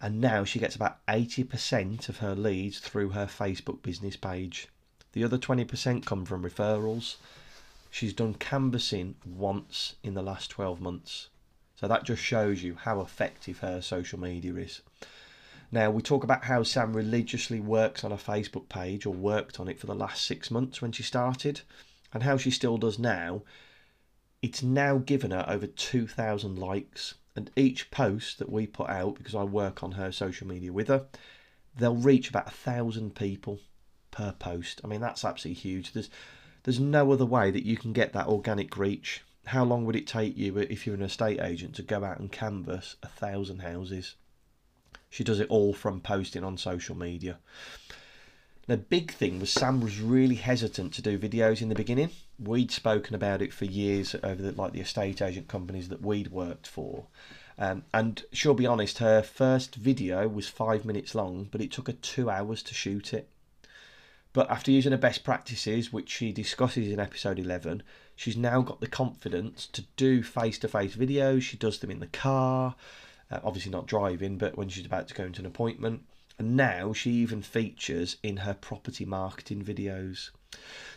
And 0.00 0.20
now 0.20 0.44
she 0.44 0.60
gets 0.60 0.76
about 0.76 1.04
80% 1.06 2.08
of 2.08 2.18
her 2.18 2.34
leads 2.34 2.78
through 2.78 3.10
her 3.10 3.26
Facebook 3.26 3.82
business 3.82 4.16
page. 4.16 4.68
The 5.12 5.24
other 5.24 5.36
20% 5.36 6.06
come 6.06 6.24
from 6.24 6.44
referrals. 6.44 7.16
She's 7.90 8.12
done 8.12 8.34
canvassing 8.34 9.16
once 9.26 9.96
in 10.02 10.14
the 10.14 10.22
last 10.22 10.50
12 10.50 10.80
months. 10.80 11.28
So 11.74 11.88
that 11.88 12.04
just 12.04 12.22
shows 12.22 12.62
you 12.62 12.76
how 12.76 13.00
effective 13.00 13.58
her 13.58 13.80
social 13.80 14.20
media 14.20 14.54
is. 14.56 14.82
Now, 15.72 15.90
we 15.90 16.02
talk 16.02 16.24
about 16.24 16.44
how 16.44 16.62
Sam 16.62 16.94
religiously 16.94 17.60
works 17.60 18.04
on 18.04 18.12
a 18.12 18.16
Facebook 18.16 18.68
page 18.68 19.06
or 19.06 19.14
worked 19.14 19.60
on 19.60 19.68
it 19.68 19.78
for 19.78 19.86
the 19.86 19.94
last 19.94 20.24
six 20.24 20.50
months 20.50 20.82
when 20.82 20.92
she 20.92 21.02
started, 21.02 21.62
and 22.12 22.22
how 22.22 22.36
she 22.36 22.50
still 22.50 22.76
does 22.76 22.98
now. 22.98 23.42
It's 24.42 24.62
now 24.62 24.98
given 24.98 25.30
her 25.30 25.44
over 25.48 25.66
2,000 25.66 26.58
likes, 26.58 27.14
and 27.36 27.50
each 27.56 27.90
post 27.90 28.38
that 28.40 28.50
we 28.50 28.66
put 28.66 28.90
out, 28.90 29.14
because 29.14 29.34
I 29.34 29.44
work 29.44 29.82
on 29.82 29.92
her 29.92 30.10
social 30.10 30.46
media 30.46 30.72
with 30.72 30.88
her, 30.88 31.06
they'll 31.76 31.94
reach 31.94 32.28
about 32.28 32.48
a 32.48 32.52
thousand 32.52 33.14
people 33.14 33.60
per 34.10 34.32
post. 34.32 34.80
I 34.82 34.88
mean, 34.88 35.00
that's 35.00 35.24
absolutely 35.24 35.60
huge. 35.60 35.92
There's 35.92 36.10
there's 36.62 36.80
no 36.80 37.10
other 37.12 37.26
way 37.26 37.50
that 37.50 37.64
you 37.64 37.76
can 37.76 37.92
get 37.92 38.12
that 38.12 38.26
organic 38.26 38.76
reach. 38.76 39.22
How 39.46 39.64
long 39.64 39.84
would 39.86 39.96
it 39.96 40.06
take 40.06 40.36
you 40.36 40.58
if 40.58 40.86
you're 40.86 40.94
an 40.94 41.02
estate 41.02 41.40
agent 41.40 41.74
to 41.76 41.82
go 41.82 42.04
out 42.04 42.20
and 42.20 42.30
canvass 42.30 42.96
a 43.02 43.08
thousand 43.08 43.60
houses? 43.60 44.14
She 45.08 45.24
does 45.24 45.40
it 45.40 45.50
all 45.50 45.72
from 45.72 46.00
posting 46.00 46.44
on 46.44 46.56
social 46.56 46.96
media. 46.96 47.38
The 48.66 48.76
big 48.76 49.10
thing 49.12 49.40
was 49.40 49.50
Sam 49.50 49.80
was 49.80 50.00
really 50.00 50.36
hesitant 50.36 50.94
to 50.94 51.02
do 51.02 51.18
videos 51.18 51.60
in 51.60 51.68
the 51.68 51.74
beginning. 51.74 52.10
We'd 52.38 52.70
spoken 52.70 53.16
about 53.16 53.42
it 53.42 53.52
for 53.52 53.64
years 53.64 54.14
over 54.22 54.40
the, 54.40 54.52
like 54.52 54.72
the 54.72 54.80
estate 54.80 55.20
agent 55.20 55.48
companies 55.48 55.88
that 55.88 56.02
we'd 56.02 56.30
worked 56.30 56.68
for. 56.68 57.06
Um, 57.58 57.82
and 57.92 58.24
she'll 58.32 58.54
be 58.54 58.66
honest, 58.66 58.98
her 58.98 59.22
first 59.22 59.74
video 59.74 60.28
was 60.28 60.46
five 60.48 60.84
minutes 60.84 61.14
long, 61.14 61.48
but 61.50 61.60
it 61.60 61.72
took 61.72 61.88
her 61.88 61.94
two 61.94 62.30
hours 62.30 62.62
to 62.62 62.74
shoot 62.74 63.12
it. 63.12 63.28
But 64.32 64.50
after 64.50 64.70
using 64.70 64.92
her 64.92 64.98
best 64.98 65.24
practices, 65.24 65.92
which 65.92 66.08
she 66.08 66.32
discusses 66.32 66.88
in 66.88 67.00
episode 67.00 67.38
11, 67.38 67.82
she's 68.14 68.36
now 68.36 68.62
got 68.62 68.80
the 68.80 68.86
confidence 68.86 69.66
to 69.68 69.84
do 69.96 70.22
face 70.22 70.58
to 70.60 70.68
face 70.68 70.94
videos. 70.94 71.42
She 71.42 71.56
does 71.56 71.78
them 71.78 71.90
in 71.90 72.00
the 72.00 72.06
car, 72.06 72.76
uh, 73.30 73.40
obviously 73.42 73.72
not 73.72 73.86
driving, 73.86 74.38
but 74.38 74.56
when 74.56 74.68
she's 74.68 74.86
about 74.86 75.08
to 75.08 75.14
go 75.14 75.24
into 75.24 75.40
an 75.40 75.46
appointment. 75.46 76.02
And 76.38 76.56
now 76.56 76.92
she 76.92 77.10
even 77.10 77.42
features 77.42 78.16
in 78.22 78.38
her 78.38 78.54
property 78.54 79.04
marketing 79.04 79.62
videos. 79.62 80.30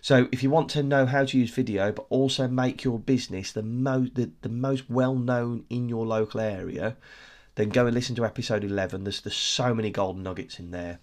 So 0.01 0.27
if 0.31 0.41
you 0.41 0.49
want 0.49 0.69
to 0.69 0.83
know 0.83 1.05
how 1.05 1.25
to 1.25 1.37
use 1.37 1.51
video, 1.51 1.91
but 1.91 2.05
also 2.09 2.47
make 2.47 2.83
your 2.83 2.99
business 2.99 3.51
the 3.51 3.61
most 3.61 4.15
the, 4.15 4.31
the 4.41 4.49
most 4.49 4.89
well 4.89 5.15
known 5.15 5.65
in 5.69 5.89
your 5.89 6.05
local 6.05 6.39
area, 6.39 6.95
then 7.55 7.69
go 7.69 7.85
and 7.85 7.93
listen 7.93 8.15
to 8.15 8.25
episode 8.25 8.63
11. 8.63 9.03
There's, 9.03 9.21
there's 9.21 9.35
so 9.35 9.73
many 9.73 9.91
golden 9.91 10.23
nuggets 10.23 10.59
in 10.59 10.71
there. 10.71 10.99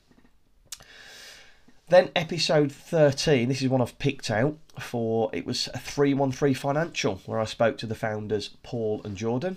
Then 1.90 2.12
episode 2.14 2.70
13, 2.70 3.48
this 3.48 3.60
is 3.60 3.68
one 3.68 3.80
I've 3.80 3.98
picked 3.98 4.30
out 4.30 4.56
for 4.78 5.28
it 5.32 5.44
was 5.44 5.68
a 5.74 5.78
313 5.78 6.54
financial 6.54 7.16
where 7.26 7.40
I 7.40 7.44
spoke 7.44 7.78
to 7.78 7.86
the 7.86 7.96
founders 7.96 8.50
Paul 8.62 9.00
and 9.02 9.16
Jordan. 9.16 9.56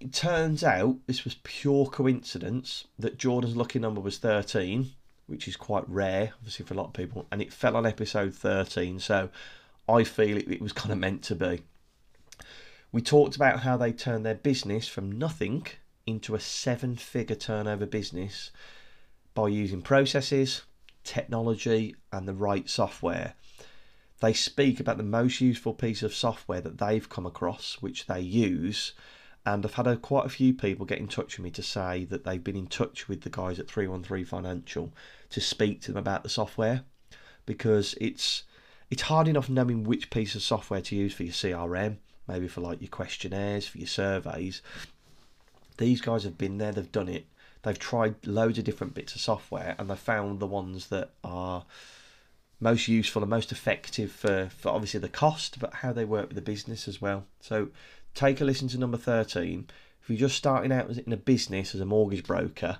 It 0.00 0.12
turns 0.12 0.62
out 0.62 0.98
this 1.06 1.24
was 1.24 1.36
pure 1.42 1.86
coincidence 1.86 2.88
that 2.98 3.16
Jordan's 3.16 3.56
lucky 3.56 3.78
number 3.78 4.02
was 4.02 4.18
13, 4.18 4.90
which 5.28 5.48
is 5.48 5.56
quite 5.56 5.88
rare, 5.88 6.34
obviously, 6.36 6.66
for 6.66 6.74
a 6.74 6.76
lot 6.76 6.88
of 6.88 6.92
people, 6.92 7.26
and 7.32 7.40
it 7.40 7.54
fell 7.54 7.74
on 7.74 7.86
episode 7.86 8.34
13, 8.34 9.00
so 9.00 9.30
I 9.88 10.04
feel 10.04 10.36
it, 10.36 10.46
it 10.46 10.60
was 10.60 10.74
kind 10.74 10.92
of 10.92 10.98
meant 10.98 11.22
to 11.22 11.34
be. 11.34 11.62
We 12.92 13.00
talked 13.00 13.36
about 13.36 13.60
how 13.60 13.78
they 13.78 13.92
turned 13.92 14.26
their 14.26 14.34
business 14.34 14.88
from 14.88 15.10
nothing 15.10 15.68
into 16.04 16.34
a 16.34 16.40
seven 16.40 16.96
figure 16.96 17.34
turnover 17.34 17.86
business 17.86 18.50
by 19.32 19.48
using 19.48 19.80
processes, 19.80 20.64
technology, 21.04 21.96
and 22.12 22.26
the 22.26 22.34
right 22.34 22.68
software. 22.68 23.34
They 24.20 24.32
speak 24.32 24.80
about 24.80 24.98
the 24.98 25.02
most 25.02 25.40
useful 25.40 25.72
piece 25.72 26.02
of 26.02 26.14
software 26.14 26.60
that 26.60 26.78
they've 26.78 27.08
come 27.08 27.26
across, 27.26 27.78
which 27.80 28.06
they 28.06 28.20
use. 28.20 28.92
And 29.46 29.64
I've 29.64 29.74
had 29.74 29.86
a, 29.86 29.96
quite 29.96 30.26
a 30.26 30.30
few 30.30 30.52
people 30.52 30.84
get 30.84 30.98
in 30.98 31.08
touch 31.08 31.38
with 31.38 31.44
me 31.44 31.50
to 31.52 31.62
say 31.62 32.04
that 32.06 32.24
they've 32.24 32.44
been 32.44 32.56
in 32.56 32.66
touch 32.66 33.08
with 33.08 33.22
the 33.22 33.30
guys 33.30 33.58
at 33.58 33.68
313 33.68 34.26
Financial 34.26 34.92
to 35.30 35.40
speak 35.40 35.80
to 35.82 35.92
them 35.92 36.00
about 36.00 36.22
the 36.22 36.28
software 36.28 36.82
because 37.46 37.94
it's 38.00 38.44
it's 38.90 39.02
hard 39.02 39.28
enough 39.28 39.48
knowing 39.48 39.84
which 39.84 40.10
piece 40.10 40.34
of 40.34 40.42
software 40.42 40.80
to 40.82 40.96
use 40.96 41.14
for 41.14 41.22
your 41.22 41.32
CRM, 41.32 41.98
maybe 42.26 42.48
for 42.48 42.60
like 42.60 42.80
your 42.80 42.90
questionnaires, 42.90 43.66
for 43.66 43.78
your 43.78 43.86
surveys. 43.86 44.62
These 45.78 46.00
guys 46.00 46.24
have 46.24 46.36
been 46.36 46.58
there, 46.58 46.72
they've 46.72 46.90
done 46.90 47.08
it, 47.08 47.26
they've 47.62 47.78
tried 47.78 48.26
loads 48.26 48.58
of 48.58 48.64
different 48.64 48.94
bits 48.94 49.14
of 49.14 49.20
software 49.20 49.74
and 49.78 49.88
they've 49.88 49.98
found 49.98 50.40
the 50.40 50.46
ones 50.46 50.88
that 50.88 51.10
are 51.22 51.64
most 52.60 52.88
useful 52.88 53.22
and 53.22 53.30
most 53.30 53.52
effective 53.52 54.12
for, 54.12 54.50
for 54.56 54.70
obviously 54.70 55.00
the 55.00 55.08
cost, 55.08 55.58
but 55.58 55.74
how 55.74 55.92
they 55.92 56.04
work 56.04 56.28
with 56.28 56.34
the 56.34 56.42
business 56.42 56.86
as 56.86 57.00
well. 57.00 57.24
So 57.40 57.68
take 58.14 58.40
a 58.40 58.44
listen 58.44 58.68
to 58.68 58.78
number 58.78 58.98
13. 58.98 59.66
If 60.02 60.10
you're 60.10 60.18
just 60.18 60.36
starting 60.36 60.72
out 60.72 60.90
in 60.90 61.12
a 61.12 61.16
business 61.16 61.74
as 61.74 61.80
a 61.80 61.86
mortgage 61.86 62.24
broker, 62.24 62.78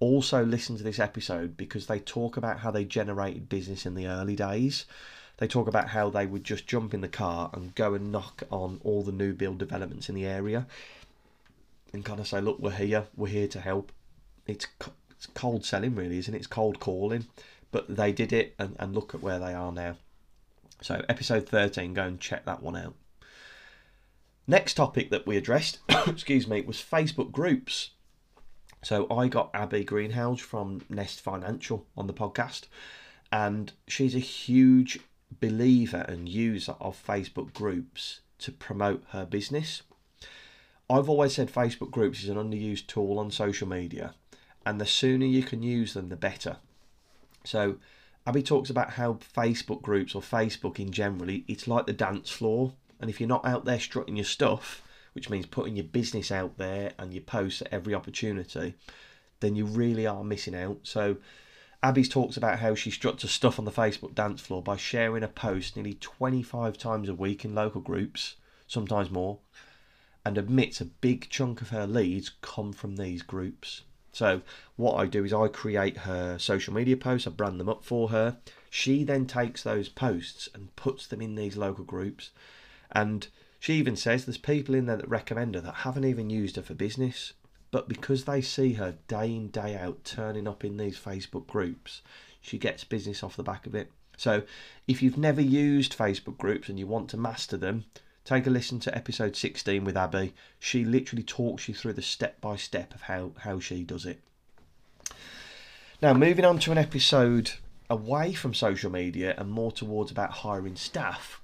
also 0.00 0.44
listen 0.44 0.76
to 0.76 0.82
this 0.82 0.98
episode 0.98 1.56
because 1.56 1.86
they 1.86 1.98
talk 1.98 2.36
about 2.36 2.60
how 2.60 2.70
they 2.70 2.84
generated 2.84 3.48
business 3.48 3.86
in 3.86 3.94
the 3.94 4.06
early 4.06 4.36
days. 4.36 4.84
They 5.38 5.46
talk 5.46 5.68
about 5.68 5.88
how 5.88 6.10
they 6.10 6.26
would 6.26 6.44
just 6.44 6.66
jump 6.66 6.94
in 6.94 7.00
the 7.00 7.08
car 7.08 7.50
and 7.52 7.74
go 7.74 7.94
and 7.94 8.12
knock 8.12 8.42
on 8.50 8.80
all 8.84 9.02
the 9.02 9.12
new 9.12 9.32
build 9.32 9.58
developments 9.58 10.08
in 10.08 10.14
the 10.14 10.26
area 10.26 10.66
and 11.92 12.04
kind 12.04 12.20
of 12.20 12.26
say, 12.26 12.40
Look, 12.40 12.58
we're 12.58 12.70
here, 12.70 13.06
we're 13.16 13.28
here 13.28 13.48
to 13.48 13.60
help 13.60 13.92
it's 14.46 14.66
it's 15.10 15.26
cold 15.26 15.64
selling 15.64 15.94
really, 15.94 16.18
isn't 16.18 16.34
it? 16.34 16.38
It's 16.38 16.46
cold 16.46 16.80
calling, 16.80 17.26
but 17.70 17.94
they 17.94 18.12
did 18.12 18.32
it 18.32 18.54
and, 18.58 18.76
and 18.78 18.94
look 18.94 19.14
at 19.14 19.22
where 19.22 19.38
they 19.38 19.54
are 19.54 19.72
now. 19.72 19.96
So 20.82 21.04
episode 21.08 21.48
13, 21.48 21.94
go 21.94 22.02
and 22.02 22.20
check 22.20 22.44
that 22.44 22.62
one 22.62 22.76
out. 22.76 22.94
Next 24.46 24.74
topic 24.74 25.10
that 25.10 25.26
we 25.26 25.36
addressed, 25.36 25.78
excuse 26.06 26.46
me, 26.46 26.60
was 26.60 26.76
Facebook 26.76 27.32
groups. 27.32 27.90
So 28.84 29.10
I 29.10 29.28
got 29.28 29.50
Abby 29.54 29.82
Greenhouse 29.84 30.40
from 30.40 30.82
Nest 30.88 31.20
Financial 31.20 31.86
on 31.96 32.06
the 32.06 32.14
podcast, 32.14 32.66
and 33.32 33.72
she's 33.88 34.14
a 34.14 34.20
huge 34.20 35.00
believer 35.40 36.04
and 36.08 36.28
user 36.28 36.76
of 36.78 37.02
Facebook 37.04 37.52
groups 37.52 38.20
to 38.38 38.52
promote 38.52 39.02
her 39.08 39.26
business. 39.26 39.82
I've 40.88 41.08
always 41.08 41.34
said 41.34 41.52
Facebook 41.52 41.90
groups 41.90 42.22
is 42.22 42.28
an 42.28 42.36
underused 42.36 42.86
tool 42.86 43.18
on 43.18 43.32
social 43.32 43.66
media 43.66 44.14
and 44.66 44.80
the 44.80 44.86
sooner 44.86 45.24
you 45.24 45.44
can 45.44 45.62
use 45.62 45.94
them, 45.94 46.08
the 46.08 46.16
better. 46.16 46.56
So, 47.44 47.76
Abby 48.26 48.42
talks 48.42 48.68
about 48.68 48.90
how 48.90 49.14
Facebook 49.14 49.80
groups 49.80 50.16
or 50.16 50.20
Facebook 50.20 50.80
in 50.80 50.90
generally, 50.90 51.44
it's 51.46 51.68
like 51.68 51.86
the 51.86 51.92
dance 51.92 52.30
floor. 52.30 52.72
And 53.00 53.08
if 53.08 53.20
you're 53.20 53.28
not 53.28 53.46
out 53.46 53.64
there 53.64 53.78
strutting 53.78 54.16
your 54.16 54.24
stuff, 54.24 54.82
which 55.12 55.30
means 55.30 55.46
putting 55.46 55.76
your 55.76 55.84
business 55.84 56.32
out 56.32 56.58
there 56.58 56.92
and 56.98 57.14
your 57.14 57.22
posts 57.22 57.62
at 57.62 57.72
every 57.72 57.94
opportunity, 57.94 58.74
then 59.38 59.54
you 59.54 59.64
really 59.64 60.04
are 60.04 60.24
missing 60.24 60.56
out. 60.56 60.80
So, 60.82 61.18
Abby's 61.80 62.08
talks 62.08 62.36
about 62.36 62.58
how 62.58 62.74
she 62.74 62.90
struts 62.90 63.22
her 63.22 63.28
stuff 63.28 63.60
on 63.60 63.66
the 63.66 63.70
Facebook 63.70 64.16
dance 64.16 64.40
floor 64.40 64.62
by 64.62 64.76
sharing 64.76 65.22
a 65.22 65.28
post 65.28 65.76
nearly 65.76 65.94
25 65.94 66.76
times 66.76 67.08
a 67.08 67.14
week 67.14 67.44
in 67.44 67.54
local 67.54 67.80
groups, 67.80 68.34
sometimes 68.66 69.12
more, 69.12 69.38
and 70.24 70.36
admits 70.36 70.80
a 70.80 70.86
big 70.86 71.28
chunk 71.30 71.62
of 71.62 71.68
her 71.68 71.86
leads 71.86 72.32
come 72.40 72.72
from 72.72 72.96
these 72.96 73.22
groups. 73.22 73.82
So 74.16 74.40
what 74.76 74.94
I 74.94 75.04
do 75.04 75.26
is 75.26 75.34
I 75.34 75.48
create 75.48 75.98
her 75.98 76.38
social 76.38 76.72
media 76.72 76.96
posts, 76.96 77.26
I 77.26 77.30
brand 77.32 77.60
them 77.60 77.68
up 77.68 77.84
for 77.84 78.08
her. 78.08 78.38
She 78.70 79.04
then 79.04 79.26
takes 79.26 79.62
those 79.62 79.90
posts 79.90 80.48
and 80.54 80.74
puts 80.74 81.06
them 81.06 81.20
in 81.20 81.34
these 81.34 81.58
local 81.58 81.84
groups. 81.84 82.30
And 82.90 83.28
she 83.60 83.74
even 83.74 83.94
says 83.94 84.24
there's 84.24 84.38
people 84.38 84.74
in 84.74 84.86
there 84.86 84.96
that 84.96 85.06
recommend 85.10 85.54
her 85.54 85.60
that 85.60 85.74
haven't 85.84 86.06
even 86.06 86.30
used 86.30 86.56
her 86.56 86.62
for 86.62 86.72
business. 86.72 87.34
But 87.70 87.90
because 87.90 88.24
they 88.24 88.40
see 88.40 88.72
her 88.72 88.96
day 89.06 89.36
in, 89.36 89.48
day 89.48 89.76
out 89.76 90.02
turning 90.04 90.48
up 90.48 90.64
in 90.64 90.78
these 90.78 90.98
Facebook 90.98 91.46
groups, 91.46 92.00
she 92.40 92.56
gets 92.56 92.84
business 92.84 93.22
off 93.22 93.36
the 93.36 93.42
back 93.42 93.66
of 93.66 93.74
it. 93.74 93.92
So 94.16 94.44
if 94.88 95.02
you've 95.02 95.18
never 95.18 95.42
used 95.42 95.94
Facebook 95.94 96.38
groups 96.38 96.70
and 96.70 96.78
you 96.78 96.86
want 96.86 97.10
to 97.10 97.18
master 97.18 97.58
them, 97.58 97.84
take 98.26 98.46
a 98.46 98.50
listen 98.50 98.80
to 98.80 98.94
episode 98.94 99.36
16 99.36 99.84
with 99.84 99.96
Abby. 99.96 100.34
She 100.58 100.84
literally 100.84 101.22
talks 101.22 101.68
you 101.68 101.74
through 101.74 101.92
the 101.92 102.02
step 102.02 102.40
by 102.40 102.56
step 102.56 102.92
of 102.92 103.02
how, 103.02 103.30
how 103.38 103.60
she 103.60 103.84
does 103.84 104.04
it. 104.04 104.20
Now, 106.02 106.12
moving 106.12 106.44
on 106.44 106.58
to 106.58 106.72
an 106.72 106.78
episode 106.78 107.52
away 107.88 108.34
from 108.34 108.52
social 108.52 108.90
media 108.90 109.34
and 109.38 109.48
more 109.48 109.70
towards 109.70 110.10
about 110.10 110.32
hiring 110.32 110.74
staff, 110.74 111.40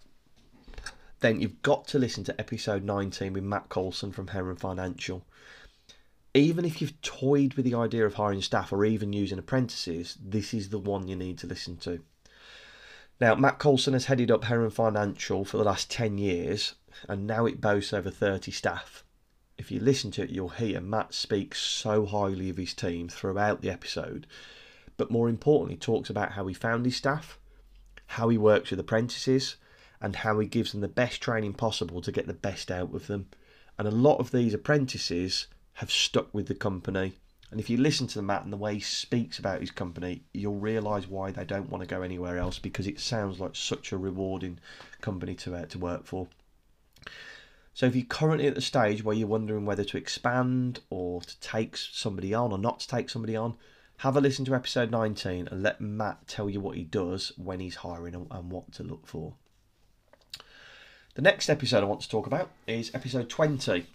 then 1.21 1.41
you've 1.41 1.62
got 1.62 1.87
to 1.89 2.01
listen 2.01 2.25
to 2.25 2.41
episode 2.41 2.83
19 2.83 3.33
with 3.33 3.45
Matt 3.45 3.69
Coulson 3.69 4.11
from 4.11 4.27
Heron 4.27 4.57
Financial. 4.57 5.25
Even 6.35 6.65
if 6.65 6.81
you've 6.81 7.01
toyed 7.01 7.55
with 7.55 7.65
the 7.65 7.77
idea 7.77 8.05
of 8.05 8.15
hiring 8.15 8.43
staff 8.43 8.73
or 8.73 8.85
even 8.85 9.12
using 9.12 9.39
apprentices, 9.39 10.19
this 10.21 10.53
is 10.53 10.71
the 10.71 10.79
one 10.81 11.07
you 11.07 11.15
need 11.15 11.39
to 11.39 11.47
listen 11.47 11.77
to. 11.77 12.03
Now, 13.21 13.35
Matt 13.35 13.59
Coulson 13.59 13.92
has 13.92 14.07
headed 14.07 14.31
up 14.31 14.45
Heron 14.45 14.71
Financial 14.71 15.45
for 15.45 15.57
the 15.57 15.64
last 15.64 15.90
10 15.90 16.19
years 16.19 16.75
and 17.09 17.26
now 17.26 17.47
it 17.47 17.61
boasts 17.61 17.92
over 17.92 18.11
30 18.11 18.50
staff. 18.50 19.04
If 19.59 19.71
you 19.71 19.81
listen 19.81 20.11
to 20.12 20.23
it, 20.23 20.31
you'll 20.31 20.49
hear 20.49 20.81
Matt 20.81 21.14
speaks 21.14 21.61
so 21.61 22.07
highly 22.07 22.50
of 22.50 22.57
his 22.57 22.75
team 22.75 23.09
throughout 23.09 23.61
the 23.61 23.71
episode, 23.71 24.26
but 24.97 25.11
more 25.11 25.28
importantly, 25.28 25.76
talks 25.76 26.11
about 26.11 26.33
how 26.33 26.47
he 26.47 26.54
found 26.54 26.85
his 26.85 26.97
staff, 26.97 27.38
how 28.07 28.28
he 28.28 28.38
works 28.38 28.71
with 28.71 28.81
apprentices, 28.81 29.57
and 30.00 30.16
how 30.16 30.38
he 30.40 30.49
gives 30.49 30.73
them 30.73 30.81
the 30.81 30.88
best 30.88 31.21
training 31.21 31.54
possible 31.54 32.00
to 32.00 32.12
get 32.12 32.26
the 32.26 32.35
best 32.35 32.71
out 32.71 32.95
of 32.95 33.07
them. 33.07 33.28
And 33.78 33.87
a 33.87 33.92
lot 33.92 34.19
of 34.19 34.33
these 34.33 34.52
apprentices 34.52 35.47
have 35.75 35.90
stuck 35.90 36.33
with 36.35 36.49
the 36.49 36.54
company 36.54 37.14
and 37.52 37.61
if 37.61 37.68
you 37.68 37.76
listen 37.76 38.06
to 38.06 38.14
the 38.14 38.23
Matt 38.23 38.44
and 38.44 38.52
the 38.52 38.56
way 38.56 38.75
he 38.75 38.80
speaks 38.80 39.38
about 39.38 39.61
his 39.61 39.71
company, 39.71 40.23
you'll 40.32 40.59
realise 40.59 41.06
why 41.06 41.30
they 41.30 41.44
don't 41.44 41.68
want 41.68 41.82
to 41.82 41.87
go 41.87 42.00
anywhere 42.00 42.38
else 42.38 42.59
because 42.59 42.87
it 42.87 42.99
sounds 42.99 43.38
like 43.38 43.54
such 43.54 43.92
a 43.92 43.99
rewarding 43.99 44.59
company 45.02 45.35
to 45.35 45.54
uh, 45.54 45.66
to 45.66 45.78
work 45.78 46.06
for. 46.06 46.28
So 47.75 47.85
if 47.85 47.94
you're 47.94 48.06
currently 48.06 48.47
at 48.47 48.54
the 48.54 48.62
stage 48.62 49.04
where 49.04 49.14
you're 49.14 49.28
wondering 49.28 49.66
whether 49.66 49.85
to 49.85 49.99
expand 49.99 50.80
or 50.88 51.21
to 51.21 51.40
take 51.40 51.76
somebody 51.76 52.32
on 52.32 52.52
or 52.52 52.59
not 52.59 52.80
to 52.80 52.88
take 52.88 53.11
somebody 53.11 53.37
on, 53.37 53.56
have 53.99 54.16
a 54.16 54.21
listen 54.23 54.47
to 54.47 54.54
episode 54.54 54.90
19 54.90 55.49
and 55.49 55.62
let 55.62 55.78
Matt 55.78 56.26
tell 56.26 56.49
you 56.49 56.59
what 56.59 56.78
he 56.78 56.85
does 56.85 57.32
when 57.37 57.61
he's 57.61 57.76
hiring 57.76 58.14
and 58.14 58.50
what 58.50 58.73
to 58.73 58.82
look 58.82 59.06
for. 59.06 59.35
The 61.16 61.23
next 61.23 61.50
episode 61.50 61.82
I 61.82 61.87
want 61.87 62.00
to 62.00 62.09
talk 62.09 62.26
about 62.26 62.50
is 62.66 62.90
episode 62.94 63.28
20 63.28 63.87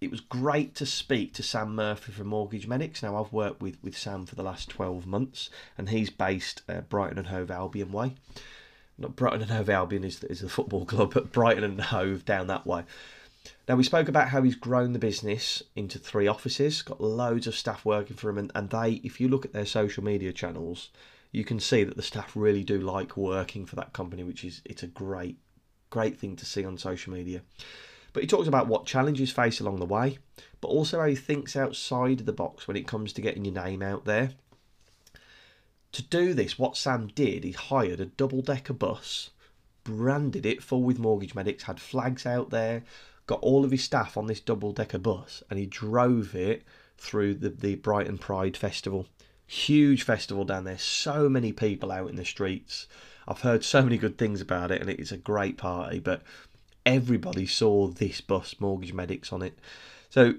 it 0.00 0.10
was 0.10 0.20
great 0.20 0.74
to 0.76 0.86
speak 0.86 1.34
to 1.34 1.42
Sam 1.42 1.74
Murphy 1.74 2.12
from 2.12 2.28
Mortgage 2.28 2.66
Medics. 2.66 3.02
Now, 3.02 3.22
I've 3.22 3.32
worked 3.32 3.60
with, 3.60 3.76
with 3.82 3.98
Sam 3.98 4.24
for 4.24 4.34
the 4.34 4.42
last 4.42 4.70
12 4.70 5.06
months, 5.06 5.50
and 5.76 5.90
he's 5.90 6.08
based 6.08 6.62
uh, 6.68 6.80
Brighton 6.80 7.18
and 7.18 7.26
Hove 7.26 7.50
Albion 7.50 7.92
way. 7.92 8.14
Not 8.96 9.14
Brighton 9.14 9.42
and 9.42 9.50
Hove 9.50 9.68
Albion 9.68 10.04
is, 10.04 10.24
is 10.24 10.40
the 10.40 10.48
football 10.48 10.84
club, 10.86 11.12
but 11.12 11.32
Brighton 11.32 11.64
and 11.64 11.80
Hove 11.80 12.24
down 12.24 12.46
that 12.46 12.66
way. 12.66 12.84
Now, 13.68 13.76
we 13.76 13.84
spoke 13.84 14.08
about 14.08 14.30
how 14.30 14.42
he's 14.42 14.54
grown 14.54 14.94
the 14.94 14.98
business 14.98 15.62
into 15.76 15.98
three 15.98 16.26
offices, 16.26 16.80
got 16.80 17.00
loads 17.00 17.46
of 17.46 17.54
staff 17.54 17.84
working 17.84 18.16
for 18.16 18.30
him, 18.30 18.38
and, 18.38 18.52
and 18.54 18.70
they, 18.70 19.02
if 19.04 19.20
you 19.20 19.28
look 19.28 19.44
at 19.44 19.52
their 19.52 19.66
social 19.66 20.02
media 20.02 20.32
channels, 20.32 20.88
you 21.30 21.44
can 21.44 21.60
see 21.60 21.84
that 21.84 21.96
the 21.96 22.02
staff 22.02 22.32
really 22.34 22.64
do 22.64 22.80
like 22.80 23.18
working 23.18 23.66
for 23.66 23.76
that 23.76 23.92
company, 23.92 24.24
which 24.24 24.44
is 24.44 24.62
it's 24.64 24.82
a 24.82 24.86
great, 24.86 25.36
great 25.90 26.18
thing 26.18 26.36
to 26.36 26.46
see 26.46 26.64
on 26.64 26.78
social 26.78 27.12
media. 27.12 27.42
But 28.12 28.22
he 28.22 28.26
talks 28.26 28.48
about 28.48 28.66
what 28.66 28.86
challenges 28.86 29.30
face 29.30 29.60
along 29.60 29.78
the 29.78 29.86
way, 29.86 30.18
but 30.60 30.68
also 30.68 31.00
how 31.00 31.06
he 31.06 31.14
thinks 31.14 31.56
outside 31.56 32.20
of 32.20 32.26
the 32.26 32.32
box 32.32 32.66
when 32.66 32.76
it 32.76 32.86
comes 32.86 33.12
to 33.12 33.20
getting 33.20 33.44
your 33.44 33.54
name 33.54 33.82
out 33.82 34.04
there. 34.04 34.30
To 35.92 36.02
do 36.02 36.34
this, 36.34 36.58
what 36.58 36.76
Sam 36.76 37.08
did, 37.08 37.44
he 37.44 37.52
hired 37.52 38.00
a 38.00 38.06
double 38.06 38.42
decker 38.42 38.72
bus, 38.72 39.30
branded 39.82 40.46
it 40.46 40.62
full 40.62 40.82
with 40.82 40.98
mortgage 40.98 41.34
medics, 41.34 41.64
had 41.64 41.80
flags 41.80 42.26
out 42.26 42.50
there, 42.50 42.84
got 43.26 43.40
all 43.40 43.64
of 43.64 43.70
his 43.70 43.84
staff 43.84 44.16
on 44.16 44.26
this 44.26 44.40
double 44.40 44.72
decker 44.72 44.98
bus, 44.98 45.42
and 45.50 45.58
he 45.58 45.66
drove 45.66 46.34
it 46.34 46.62
through 46.96 47.34
the, 47.34 47.48
the 47.48 47.74
Brighton 47.76 48.18
Pride 48.18 48.56
Festival. 48.56 49.06
Huge 49.46 50.04
festival 50.04 50.44
down 50.44 50.64
there, 50.64 50.78
so 50.78 51.28
many 51.28 51.52
people 51.52 51.90
out 51.90 52.08
in 52.08 52.16
the 52.16 52.24
streets. 52.24 52.86
I've 53.26 53.40
heard 53.40 53.64
so 53.64 53.82
many 53.82 53.98
good 53.98 54.16
things 54.16 54.40
about 54.40 54.70
it, 54.70 54.80
and 54.80 54.88
it's 54.88 55.12
a 55.12 55.16
great 55.16 55.56
party. 55.56 55.98
But 55.98 56.22
everybody 56.86 57.46
saw 57.46 57.88
this 57.88 58.20
bus, 58.20 58.56
Mortgage 58.58 58.92
Medics, 58.92 59.32
on 59.32 59.42
it. 59.42 59.58
So 60.08 60.34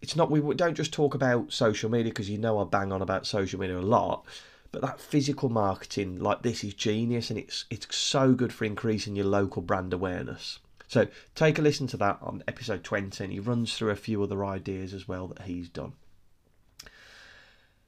it's 0.00 0.16
not 0.16 0.30
we 0.30 0.54
don't 0.54 0.74
just 0.74 0.92
talk 0.92 1.14
about 1.14 1.52
social 1.52 1.90
media 1.90 2.12
because 2.12 2.30
you 2.30 2.38
know 2.38 2.58
I 2.58 2.64
bang 2.64 2.92
on 2.92 3.02
about 3.02 3.26
social 3.26 3.58
media 3.58 3.78
a 3.78 3.80
lot, 3.80 4.24
but 4.72 4.82
that 4.82 5.00
physical 5.00 5.48
marketing 5.48 6.20
like 6.20 6.42
this 6.42 6.62
is 6.62 6.74
genius 6.74 7.30
and 7.30 7.38
it's 7.38 7.64
it's 7.70 7.96
so 7.96 8.34
good 8.34 8.52
for 8.52 8.64
increasing 8.64 9.16
your 9.16 9.26
local 9.26 9.62
brand 9.62 9.92
awareness. 9.92 10.58
So 10.88 11.08
take 11.34 11.58
a 11.58 11.62
listen 11.62 11.86
to 11.88 11.96
that 11.96 12.18
on 12.20 12.44
episode 12.46 12.84
20 12.84 13.24
and 13.24 13.32
he 13.32 13.40
runs 13.40 13.74
through 13.76 13.90
a 13.90 13.96
few 13.96 14.22
other 14.22 14.44
ideas 14.44 14.94
as 14.94 15.08
well 15.08 15.26
that 15.28 15.42
he's 15.42 15.68
done. 15.68 15.94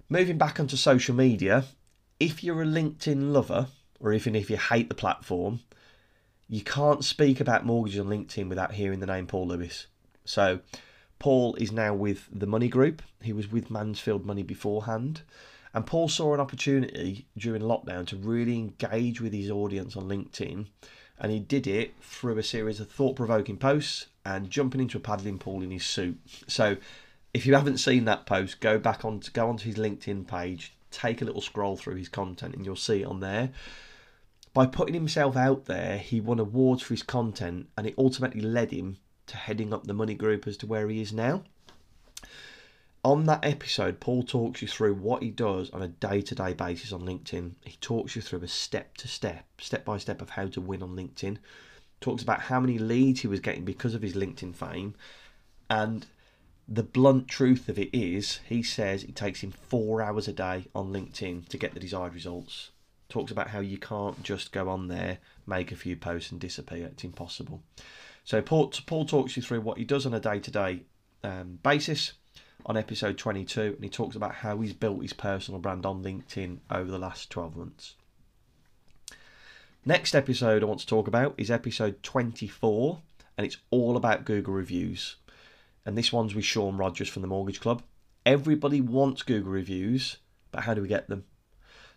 Moving 0.08 0.38
back 0.38 0.58
onto 0.58 0.76
social 0.76 1.14
media, 1.14 1.64
if 2.18 2.42
you're 2.42 2.62
a 2.62 2.66
LinkedIn 2.66 3.32
lover 3.32 3.68
or 4.00 4.12
even 4.12 4.34
if 4.34 4.50
you 4.50 4.56
hate 4.56 4.88
the 4.88 4.94
platform, 4.94 5.60
you 6.48 6.62
can't 6.62 7.04
speak 7.04 7.40
about 7.40 7.66
mortgage 7.66 7.98
on 7.98 8.06
LinkedIn 8.06 8.48
without 8.48 8.72
hearing 8.72 9.00
the 9.00 9.06
name 9.06 9.26
Paul 9.26 9.48
Lewis. 9.48 9.86
So, 10.24 10.60
Paul 11.18 11.54
is 11.56 11.72
now 11.72 11.94
with 11.94 12.28
the 12.32 12.46
Money 12.46 12.68
Group. 12.68 13.02
He 13.20 13.32
was 13.32 13.50
with 13.50 13.70
Mansfield 13.70 14.24
Money 14.24 14.42
beforehand. 14.42 15.22
And 15.74 15.84
Paul 15.84 16.08
saw 16.08 16.32
an 16.32 16.40
opportunity 16.40 17.26
during 17.36 17.62
lockdown 17.62 18.06
to 18.06 18.16
really 18.16 18.54
engage 18.54 19.20
with 19.20 19.32
his 19.32 19.50
audience 19.50 19.96
on 19.96 20.08
LinkedIn. 20.08 20.66
And 21.20 21.32
he 21.32 21.40
did 21.40 21.66
it 21.66 21.94
through 22.00 22.38
a 22.38 22.42
series 22.42 22.80
of 22.80 22.90
thought 22.90 23.16
provoking 23.16 23.58
posts 23.58 24.06
and 24.24 24.48
jumping 24.48 24.80
into 24.80 24.96
a 24.96 25.00
paddling 25.00 25.38
pool 25.38 25.62
in 25.62 25.70
his 25.70 25.84
suit. 25.84 26.18
So, 26.46 26.76
if 27.34 27.44
you 27.44 27.54
haven't 27.54 27.78
seen 27.78 28.06
that 28.06 28.24
post, 28.24 28.60
go 28.60 28.78
back 28.78 29.04
on 29.04 29.20
to 29.20 29.30
go 29.30 29.50
onto 29.50 29.66
his 29.66 29.76
LinkedIn 29.76 30.26
page, 30.26 30.72
take 30.90 31.20
a 31.20 31.24
little 31.26 31.42
scroll 31.42 31.76
through 31.76 31.96
his 31.96 32.08
content, 32.08 32.54
and 32.54 32.64
you'll 32.64 32.76
see 32.76 33.02
it 33.02 33.06
on 33.06 33.20
there 33.20 33.50
by 34.52 34.66
putting 34.66 34.94
himself 34.94 35.36
out 35.36 35.66
there, 35.66 35.98
he 35.98 36.20
won 36.20 36.38
awards 36.38 36.82
for 36.82 36.94
his 36.94 37.02
content, 37.02 37.68
and 37.76 37.86
it 37.86 37.94
ultimately 37.98 38.40
led 38.40 38.70
him 38.70 38.98
to 39.26 39.36
heading 39.36 39.72
up 39.72 39.84
the 39.84 39.94
money 39.94 40.14
group 40.14 40.46
as 40.46 40.56
to 40.58 40.66
where 40.66 40.88
he 40.88 41.00
is 41.00 41.12
now. 41.12 41.42
On 43.04 43.24
that 43.26 43.44
episode, 43.44 44.00
Paul 44.00 44.22
talks 44.22 44.60
you 44.60 44.68
through 44.68 44.94
what 44.94 45.22
he 45.22 45.30
does 45.30 45.70
on 45.70 45.82
a 45.82 45.88
day 45.88 46.20
to 46.22 46.34
day 46.34 46.52
basis 46.52 46.92
on 46.92 47.02
LinkedIn. 47.02 47.54
He 47.64 47.76
talks 47.80 48.16
you 48.16 48.22
through 48.22 48.42
a 48.42 48.48
step 48.48 48.96
to 48.98 49.08
step, 49.08 49.46
step 49.58 49.84
by 49.84 49.98
step 49.98 50.20
of 50.20 50.30
how 50.30 50.48
to 50.48 50.60
win 50.60 50.82
on 50.82 50.96
LinkedIn. 50.96 51.38
Talks 52.00 52.22
about 52.22 52.42
how 52.42 52.60
many 52.60 52.78
leads 52.78 53.20
he 53.20 53.28
was 53.28 53.40
getting 53.40 53.64
because 53.64 53.94
of 53.94 54.02
his 54.02 54.14
LinkedIn 54.14 54.54
fame. 54.54 54.94
And 55.70 56.06
the 56.66 56.82
blunt 56.82 57.28
truth 57.28 57.68
of 57.68 57.78
it 57.78 57.90
is, 57.92 58.40
he 58.48 58.62
says 58.62 59.04
it 59.04 59.16
takes 59.16 59.42
him 59.42 59.52
four 59.52 60.02
hours 60.02 60.26
a 60.26 60.32
day 60.32 60.66
on 60.74 60.92
LinkedIn 60.92 61.48
to 61.48 61.58
get 61.58 61.74
the 61.74 61.80
desired 61.80 62.14
results 62.14 62.70
talks 63.08 63.32
about 63.32 63.48
how 63.48 63.60
you 63.60 63.78
can't 63.78 64.22
just 64.22 64.52
go 64.52 64.68
on 64.68 64.88
there, 64.88 65.18
make 65.46 65.72
a 65.72 65.76
few 65.76 65.96
posts 65.96 66.30
and 66.30 66.40
disappear. 66.40 66.86
It's 66.86 67.04
impossible. 67.04 67.62
So 68.24 68.42
Paul, 68.42 68.72
Paul 68.86 69.06
talks 69.06 69.36
you 69.36 69.42
through 69.42 69.62
what 69.62 69.78
he 69.78 69.84
does 69.84 70.04
on 70.04 70.12
a 70.12 70.20
day-to-day 70.20 70.82
um, 71.24 71.58
basis 71.62 72.12
on 72.66 72.76
episode 72.76 73.16
22, 73.16 73.60
and 73.60 73.84
he 73.84 73.88
talks 73.88 74.16
about 74.16 74.34
how 74.36 74.60
he's 74.60 74.74
built 74.74 75.00
his 75.00 75.14
personal 75.14 75.60
brand 75.60 75.86
on 75.86 76.02
LinkedIn 76.02 76.58
over 76.70 76.90
the 76.90 76.98
last 76.98 77.30
12 77.30 77.56
months. 77.56 77.94
Next 79.84 80.14
episode 80.14 80.62
I 80.62 80.66
want 80.66 80.80
to 80.80 80.86
talk 80.86 81.08
about 81.08 81.34
is 81.38 81.50
episode 81.50 82.02
24, 82.02 83.00
and 83.38 83.46
it's 83.46 83.56
all 83.70 83.96
about 83.96 84.26
Google 84.26 84.52
reviews. 84.52 85.16
And 85.86 85.96
this 85.96 86.12
one's 86.12 86.34
with 86.34 86.44
Sean 86.44 86.76
Rogers 86.76 87.08
from 87.08 87.22
the 87.22 87.28
Mortgage 87.28 87.60
Club. 87.60 87.82
Everybody 88.26 88.82
wants 88.82 89.22
Google 89.22 89.52
reviews, 89.52 90.18
but 90.52 90.64
how 90.64 90.74
do 90.74 90.82
we 90.82 90.88
get 90.88 91.08
them? 91.08 91.24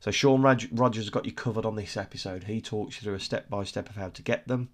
So 0.02 0.10
Sean 0.10 0.42
Rogers 0.42 1.04
has 1.04 1.10
got 1.12 1.28
you 1.28 1.32
covered 1.32 1.64
on 1.64 1.76
this 1.76 1.96
episode. 1.96 2.46
He 2.46 2.60
talks 2.60 2.96
you 2.96 3.04
through 3.04 3.14
a 3.14 3.20
step 3.20 3.52
by 3.52 3.64
step 3.64 3.88
of 3.88 3.96
how 3.96 4.10
to 4.10 4.24
get 4.24 4.48
them, 4.48 4.70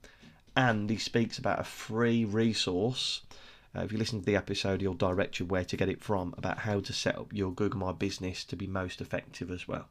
and 0.56 0.90
he 0.90 0.96
speaks 0.96 1.38
about 1.38 1.60
a 1.60 1.66
free 1.66 2.24
resource. 2.24 3.24
Uh, 3.76 3.82
if 3.82 3.92
you 3.92 3.98
listen 3.98 4.22
to 4.22 4.26
the 4.26 4.38
episode, 4.38 4.80
he'll 4.80 4.94
direct 4.94 5.38
you 5.42 5.46
where 5.46 5.66
to 5.66 5.76
get 5.76 5.90
it 5.90 6.02
from 6.02 6.34
about 6.38 6.60
how 6.60 6.80
to 6.80 6.94
set 6.94 7.18
up 7.18 7.34
your 7.34 7.52
Google 7.52 7.82
My 7.82 7.92
Business 7.92 8.46
to 8.46 8.56
be 8.56 8.68
most 8.68 9.02
effective 9.02 9.52
as 9.52 9.68
well. 9.68 9.90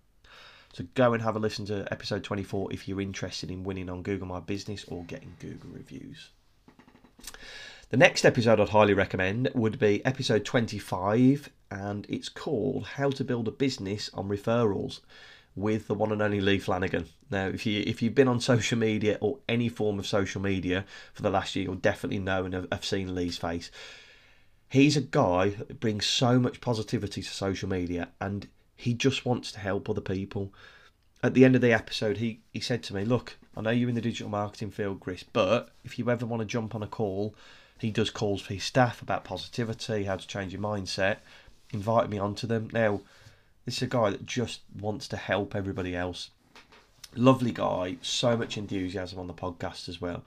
So 0.72 0.84
go 0.94 1.12
and 1.12 1.22
have 1.22 1.36
a 1.36 1.38
listen 1.38 1.66
to 1.66 1.86
episode 1.92 2.24
24 2.24 2.72
if 2.72 2.88
you're 2.88 3.02
interested 3.02 3.50
in 3.50 3.62
winning 3.62 3.90
on 3.90 4.02
Google 4.02 4.26
My 4.28 4.40
Business 4.40 4.86
or 4.88 5.04
getting 5.04 5.36
Google 5.38 5.68
reviews. 5.70 6.30
The 7.88 7.96
next 7.96 8.24
episode 8.24 8.58
I'd 8.58 8.70
highly 8.70 8.94
recommend 8.94 9.48
would 9.54 9.78
be 9.78 10.04
episode 10.04 10.44
25, 10.44 11.50
and 11.70 12.04
it's 12.08 12.28
called 12.28 12.84
How 12.84 13.10
to 13.10 13.22
Build 13.22 13.46
a 13.46 13.52
Business 13.52 14.10
on 14.12 14.28
Referrals 14.28 14.98
with 15.54 15.86
the 15.86 15.94
one 15.94 16.10
and 16.10 16.20
only 16.20 16.40
Lee 16.40 16.58
Flanagan. 16.58 17.06
Now, 17.30 17.46
if 17.46 17.64
you 17.64 17.84
if 17.86 18.02
you've 18.02 18.16
been 18.16 18.26
on 18.26 18.40
social 18.40 18.76
media 18.76 19.18
or 19.20 19.38
any 19.48 19.68
form 19.68 20.00
of 20.00 20.06
social 20.08 20.42
media 20.42 20.84
for 21.14 21.22
the 21.22 21.30
last 21.30 21.54
year, 21.54 21.66
you'll 21.66 21.76
definitely 21.76 22.18
know 22.18 22.44
and 22.44 22.54
have, 22.54 22.66
have 22.72 22.84
seen 22.84 23.14
Lee's 23.14 23.38
face. 23.38 23.70
He's 24.68 24.96
a 24.96 25.00
guy 25.00 25.50
that 25.50 25.78
brings 25.78 26.06
so 26.06 26.40
much 26.40 26.60
positivity 26.60 27.22
to 27.22 27.30
social 27.30 27.68
media, 27.68 28.08
and 28.20 28.48
he 28.74 28.94
just 28.94 29.24
wants 29.24 29.52
to 29.52 29.60
help 29.60 29.88
other 29.88 30.00
people. 30.00 30.52
At 31.22 31.34
the 31.34 31.44
end 31.44 31.54
of 31.54 31.60
the 31.60 31.72
episode, 31.72 32.16
he 32.16 32.40
he 32.52 32.58
said 32.58 32.82
to 32.82 32.96
me, 32.96 33.04
"Look, 33.04 33.36
I 33.56 33.60
know 33.60 33.70
you're 33.70 33.88
in 33.88 33.94
the 33.94 34.00
digital 34.00 34.28
marketing 34.28 34.72
field, 34.72 34.98
Chris, 34.98 35.22
but 35.22 35.70
if 35.84 36.00
you 36.00 36.10
ever 36.10 36.26
want 36.26 36.40
to 36.40 36.46
jump 36.46 36.74
on 36.74 36.82
a 36.82 36.88
call." 36.88 37.36
He 37.78 37.90
does 37.90 38.10
calls 38.10 38.40
for 38.40 38.54
his 38.54 38.64
staff 38.64 39.02
about 39.02 39.24
positivity, 39.24 40.04
how 40.04 40.16
to 40.16 40.26
change 40.26 40.52
your 40.52 40.62
mindset. 40.62 41.18
Invited 41.72 42.10
me 42.10 42.18
onto 42.18 42.46
them. 42.46 42.70
Now, 42.72 43.00
this 43.64 43.76
is 43.76 43.82
a 43.82 43.86
guy 43.86 44.10
that 44.10 44.24
just 44.24 44.60
wants 44.80 45.08
to 45.08 45.16
help 45.16 45.54
everybody 45.54 45.94
else. 45.94 46.30
Lovely 47.14 47.52
guy, 47.52 47.96
so 48.00 48.36
much 48.36 48.56
enthusiasm 48.56 49.18
on 49.18 49.26
the 49.26 49.34
podcast 49.34 49.88
as 49.88 50.00
well. 50.00 50.24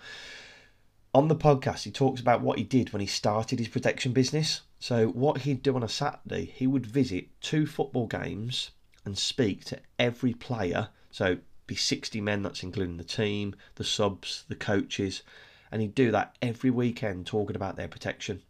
On 1.14 1.28
the 1.28 1.36
podcast, 1.36 1.84
he 1.84 1.92
talks 1.92 2.22
about 2.22 2.42
what 2.42 2.60
he 2.60 2.64
did 2.64 2.94
when 2.94 3.00
he 3.00 3.08
started 3.08 3.58
his 3.58 3.68
protection 3.68 4.14
business. 4.14 4.62
So, 4.80 5.08
what 5.08 5.42
he'd 5.42 5.64
do 5.64 5.76
on 5.76 5.84
a 5.84 5.90
Saturday, 5.90 6.46
he 6.46 6.68
would 6.68 6.86
visit 6.86 7.28
two 7.42 7.66
football 7.66 8.06
games 8.06 8.72
and 9.06 9.18
speak 9.18 9.66
to 9.66 9.80
every 9.98 10.34
player. 10.34 10.90
So, 11.10 11.38
be 11.66 11.76
60 11.76 12.22
men, 12.22 12.44
that's 12.44 12.64
including 12.64 12.98
the 12.98 13.04
team, 13.04 13.56
the 13.76 13.84
subs, 13.84 14.44
the 14.48 14.56
coaches, 14.56 15.24
and 15.72 15.82
he'd 15.82 15.96
do 15.96 16.12
that 16.12 16.36
every 16.42 16.70
weekend 16.70 17.26
talking 17.26 17.56
about 17.56 17.76
their 17.76 17.88
protection. 17.88 18.42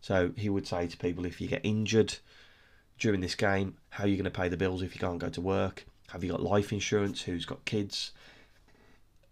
So 0.00 0.32
he 0.36 0.48
would 0.48 0.66
say 0.66 0.86
to 0.86 0.96
people, 0.96 1.24
if 1.24 1.40
you 1.40 1.48
get 1.48 1.60
injured 1.64 2.16
during 2.98 3.20
this 3.20 3.34
game, 3.34 3.76
how 3.90 4.04
are 4.04 4.06
you 4.06 4.16
going 4.16 4.24
to 4.24 4.30
pay 4.30 4.48
the 4.48 4.56
bills 4.56 4.82
if 4.82 4.94
you 4.94 5.00
can't 5.00 5.18
go 5.18 5.28
to 5.28 5.40
work? 5.40 5.86
Have 6.08 6.24
you 6.24 6.30
got 6.30 6.42
life 6.42 6.72
insurance? 6.72 7.22
Who's 7.22 7.44
got 7.44 7.64
kids? 7.64 8.12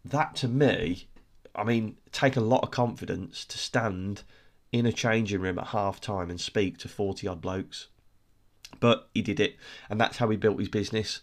That 0.05 0.37
to 0.37 0.49
me, 0.49 1.09
I 1.55 1.65
mean, 1.65 1.97
take 2.12 2.37
a 2.37 2.41
lot 2.41 2.62
of 2.62 2.71
confidence 2.71 3.45
to 3.47 3.59
stand 3.59 4.23
in 4.73 4.87
a 4.87 4.93
changing 4.93 5.41
room 5.41 5.59
at 5.59 5.69
half 5.69 6.01
time 6.01 6.31
and 6.31 6.41
speak 6.41 6.79
to 6.79 6.89
40 6.89 7.27
odd 7.27 7.41
blokes. 7.41 7.89
But 8.79 9.09
he 9.15 9.23
did 9.23 9.41
it, 9.41 9.57
and 9.89 10.01
that's 10.01 10.19
how 10.19 10.29
he 10.29 10.37
built 10.37 10.59
his 10.59 10.69
business. 10.69 11.21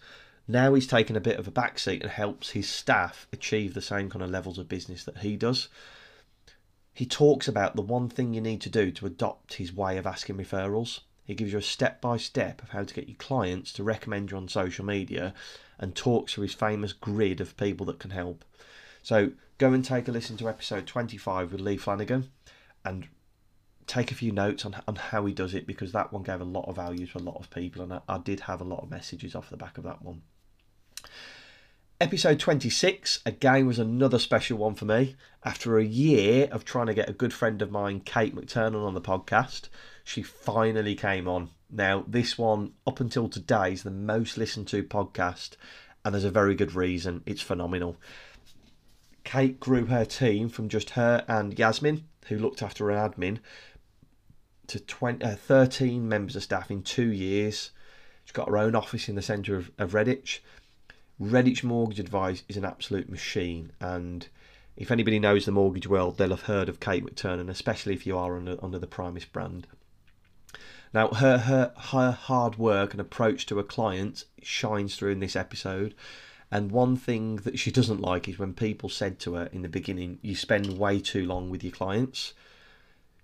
Now 0.48 0.74
he's 0.74 0.88
taken 0.88 1.16
a 1.16 1.22
bit 1.22 1.40
of 1.40 1.48
a 1.48 1.52
backseat 1.52 2.02
and 2.02 2.12
helps 2.12 2.50
his 2.50 2.68
staff 2.68 3.28
achieve 3.32 3.74
the 3.74 3.82
same 3.82 4.10
kind 4.10 4.22
of 4.22 4.30
levels 4.30 4.58
of 4.58 4.68
business 4.68 5.06
that 5.06 5.20
he 5.20 5.38
does. 5.38 5.70
He 6.94 7.06
talks 7.06 7.48
about 7.48 7.76
the 7.76 7.82
one 7.82 8.10
thing 8.10 8.34
you 8.34 8.42
need 8.42 8.60
to 8.62 8.70
do 8.70 8.92
to 8.92 9.06
adopt 9.06 9.56
his 9.56 9.74
way 9.74 9.98
of 9.98 10.06
asking 10.06 10.38
referrals. 10.38 11.00
He 11.24 11.34
gives 11.34 11.54
you 11.54 11.60
a 11.60 11.62
step 11.62 12.02
by 12.02 12.18
step 12.18 12.62
of 12.62 12.70
how 12.70 12.84
to 12.84 12.94
get 12.94 13.08
your 13.08 13.18
clients 13.18 13.72
to 13.74 13.84
recommend 13.84 14.32
you 14.32 14.38
on 14.38 14.50
social 14.50 14.84
media 14.84 15.34
and 15.80 15.96
talks 15.96 16.34
through 16.34 16.44
his 16.44 16.54
famous 16.54 16.92
grid 16.92 17.40
of 17.40 17.56
people 17.56 17.86
that 17.86 18.00
can 18.00 18.12
help. 18.12 18.44
So 19.02 19.32
go 19.58 19.72
and 19.72 19.84
take 19.84 20.10
a 20.10 20.12
listen 20.12 20.36
to 20.38 20.50
episode 20.50 20.86
25 20.86 21.54
with 21.54 21.62
Lee 21.62 21.78
Flanagan 21.78 22.32
and 22.84 23.08
take 23.88 24.12
a 24.12 24.16
few 24.16 24.32
notes 24.32 24.66
on, 24.66 24.76
on 24.88 24.96
how 24.96 25.26
he 25.26 25.34
does 25.34 25.54
it 25.54 25.66
because 25.66 25.94
that 25.94 26.12
one 26.12 26.24
gave 26.24 26.42
a 26.42 26.46
lot 26.46 26.68
of 26.68 26.76
value 26.76 27.08
to 27.08 27.18
a 27.18 27.20
lot 27.20 27.40
of 27.40 27.50
people, 27.50 27.82
and 27.82 27.94
I, 27.94 28.02
I 28.08 28.18
did 28.18 28.42
have 28.42 28.62
a 28.62 28.66
lot 28.66 28.84
of 28.84 28.90
messages 28.90 29.36
off 29.36 29.50
the 29.50 29.58
back 29.58 29.78
of 29.78 29.84
that 29.86 30.02
one. 30.02 30.22
Episode 32.02 32.38
26, 32.38 33.22
again, 33.26 33.66
was 33.66 33.80
another 33.80 34.20
special 34.20 34.58
one 34.58 34.76
for 34.76 34.84
me. 34.84 35.16
After 35.46 35.78
a 35.78 35.86
year 35.86 36.50
of 36.52 36.66
trying 36.66 36.88
to 36.88 36.94
get 36.94 37.08
a 37.08 37.13
good 37.13 37.32
friend 37.32 37.62
of 37.62 37.72
mine, 37.72 38.02
Kate 38.02 38.36
McTurnan, 38.36 38.86
on 38.86 38.94
the 38.94 39.00
podcast, 39.00 39.70
she 40.04 40.22
finally 40.22 40.96
came 40.96 41.30
on. 41.30 41.52
Now, 41.72 42.04
this 42.08 42.38
one, 42.38 42.74
up 42.86 43.00
until 43.00 43.30
today, 43.30 43.72
is 43.72 43.84
the 43.84 43.92
most 43.92 44.38
listened 44.38 44.68
to 44.68 44.84
podcast, 44.84 45.52
and 46.04 46.13
there's 46.13 46.26
a 46.26 46.30
very 46.30 46.56
good 46.56 46.76
reason. 46.76 47.24
It's 47.26 47.42
phenomenal. 47.42 47.96
Kate 49.24 49.60
grew 49.60 49.86
her 49.86 50.04
team 50.04 50.50
from 50.50 50.68
just 50.68 50.92
her 50.92 51.24
and 51.30 51.58
Yasmin, 51.58 52.04
who 52.28 52.38
looked 52.38 52.62
after 52.62 52.92
an 52.92 52.98
admin, 52.98 53.39
to 54.68 54.80
20, 54.80 55.24
uh, 55.24 55.36
13 55.36 56.08
members 56.08 56.36
of 56.36 56.44
staff 56.44 56.70
in 56.70 56.84
two 56.84 57.12
years. 57.12 57.72
She's 58.26 58.34
got 58.34 58.50
her 58.50 58.58
own 58.58 58.76
office 58.76 59.08
in 59.08 59.16
the 59.16 59.22
centre 59.22 59.56
of, 59.56 59.72
of 59.78 59.92
Redditch. 59.92 60.39
Redditch 61.21 61.63
Mortgage 61.63 61.99
Advice 61.99 62.43
is 62.49 62.58
an 62.58 62.65
absolute 62.65 63.10
machine, 63.10 63.71
and 63.80 64.28
if 64.76 64.89
anybody 64.91 65.19
knows 65.19 65.45
the 65.45 65.52
mortgage 65.52 65.88
world, 65.88 66.17
they'll 66.17 66.30
have 66.30 66.43
heard 66.43 66.69
of 66.69 66.80
Kate 66.80 67.06
McTurnan, 67.06 67.49
especially 67.49 67.93
if 67.93 68.08
you 68.08 68.17
are 68.17 68.36
under, 68.36 68.58
under 68.63 68.80
the 68.80 68.88
Primis 68.88 69.26
brand. 69.26 69.67
Now, 70.93 71.10
her, 71.10 71.39
her 71.39 71.73
her 71.76 72.12
hard 72.12 72.58
work 72.58 72.93
and 72.93 73.02
approach 73.02 73.45
to 73.47 73.58
her 73.58 73.63
clients 73.63 74.26
shines 74.41 74.95
through 74.95 75.12
in 75.12 75.19
this 75.19 75.36
episode. 75.36 75.95
And 76.52 76.71
one 76.71 76.97
thing 76.97 77.38
that 77.38 77.58
she 77.58 77.71
doesn't 77.71 78.02
like 78.02 78.30
is 78.30 78.38
when 78.38 78.54
people 78.54 78.89
said 78.89 79.19
to 79.21 79.34
her 79.34 79.47
in 79.47 79.63
the 79.63 79.69
beginning, 79.69 80.19
"You 80.21 80.36
spend 80.36 80.78
way 80.78 80.99
too 80.99 81.26
long 81.26 81.49
with 81.49 81.63
your 81.63 81.73
clients." 81.73 82.34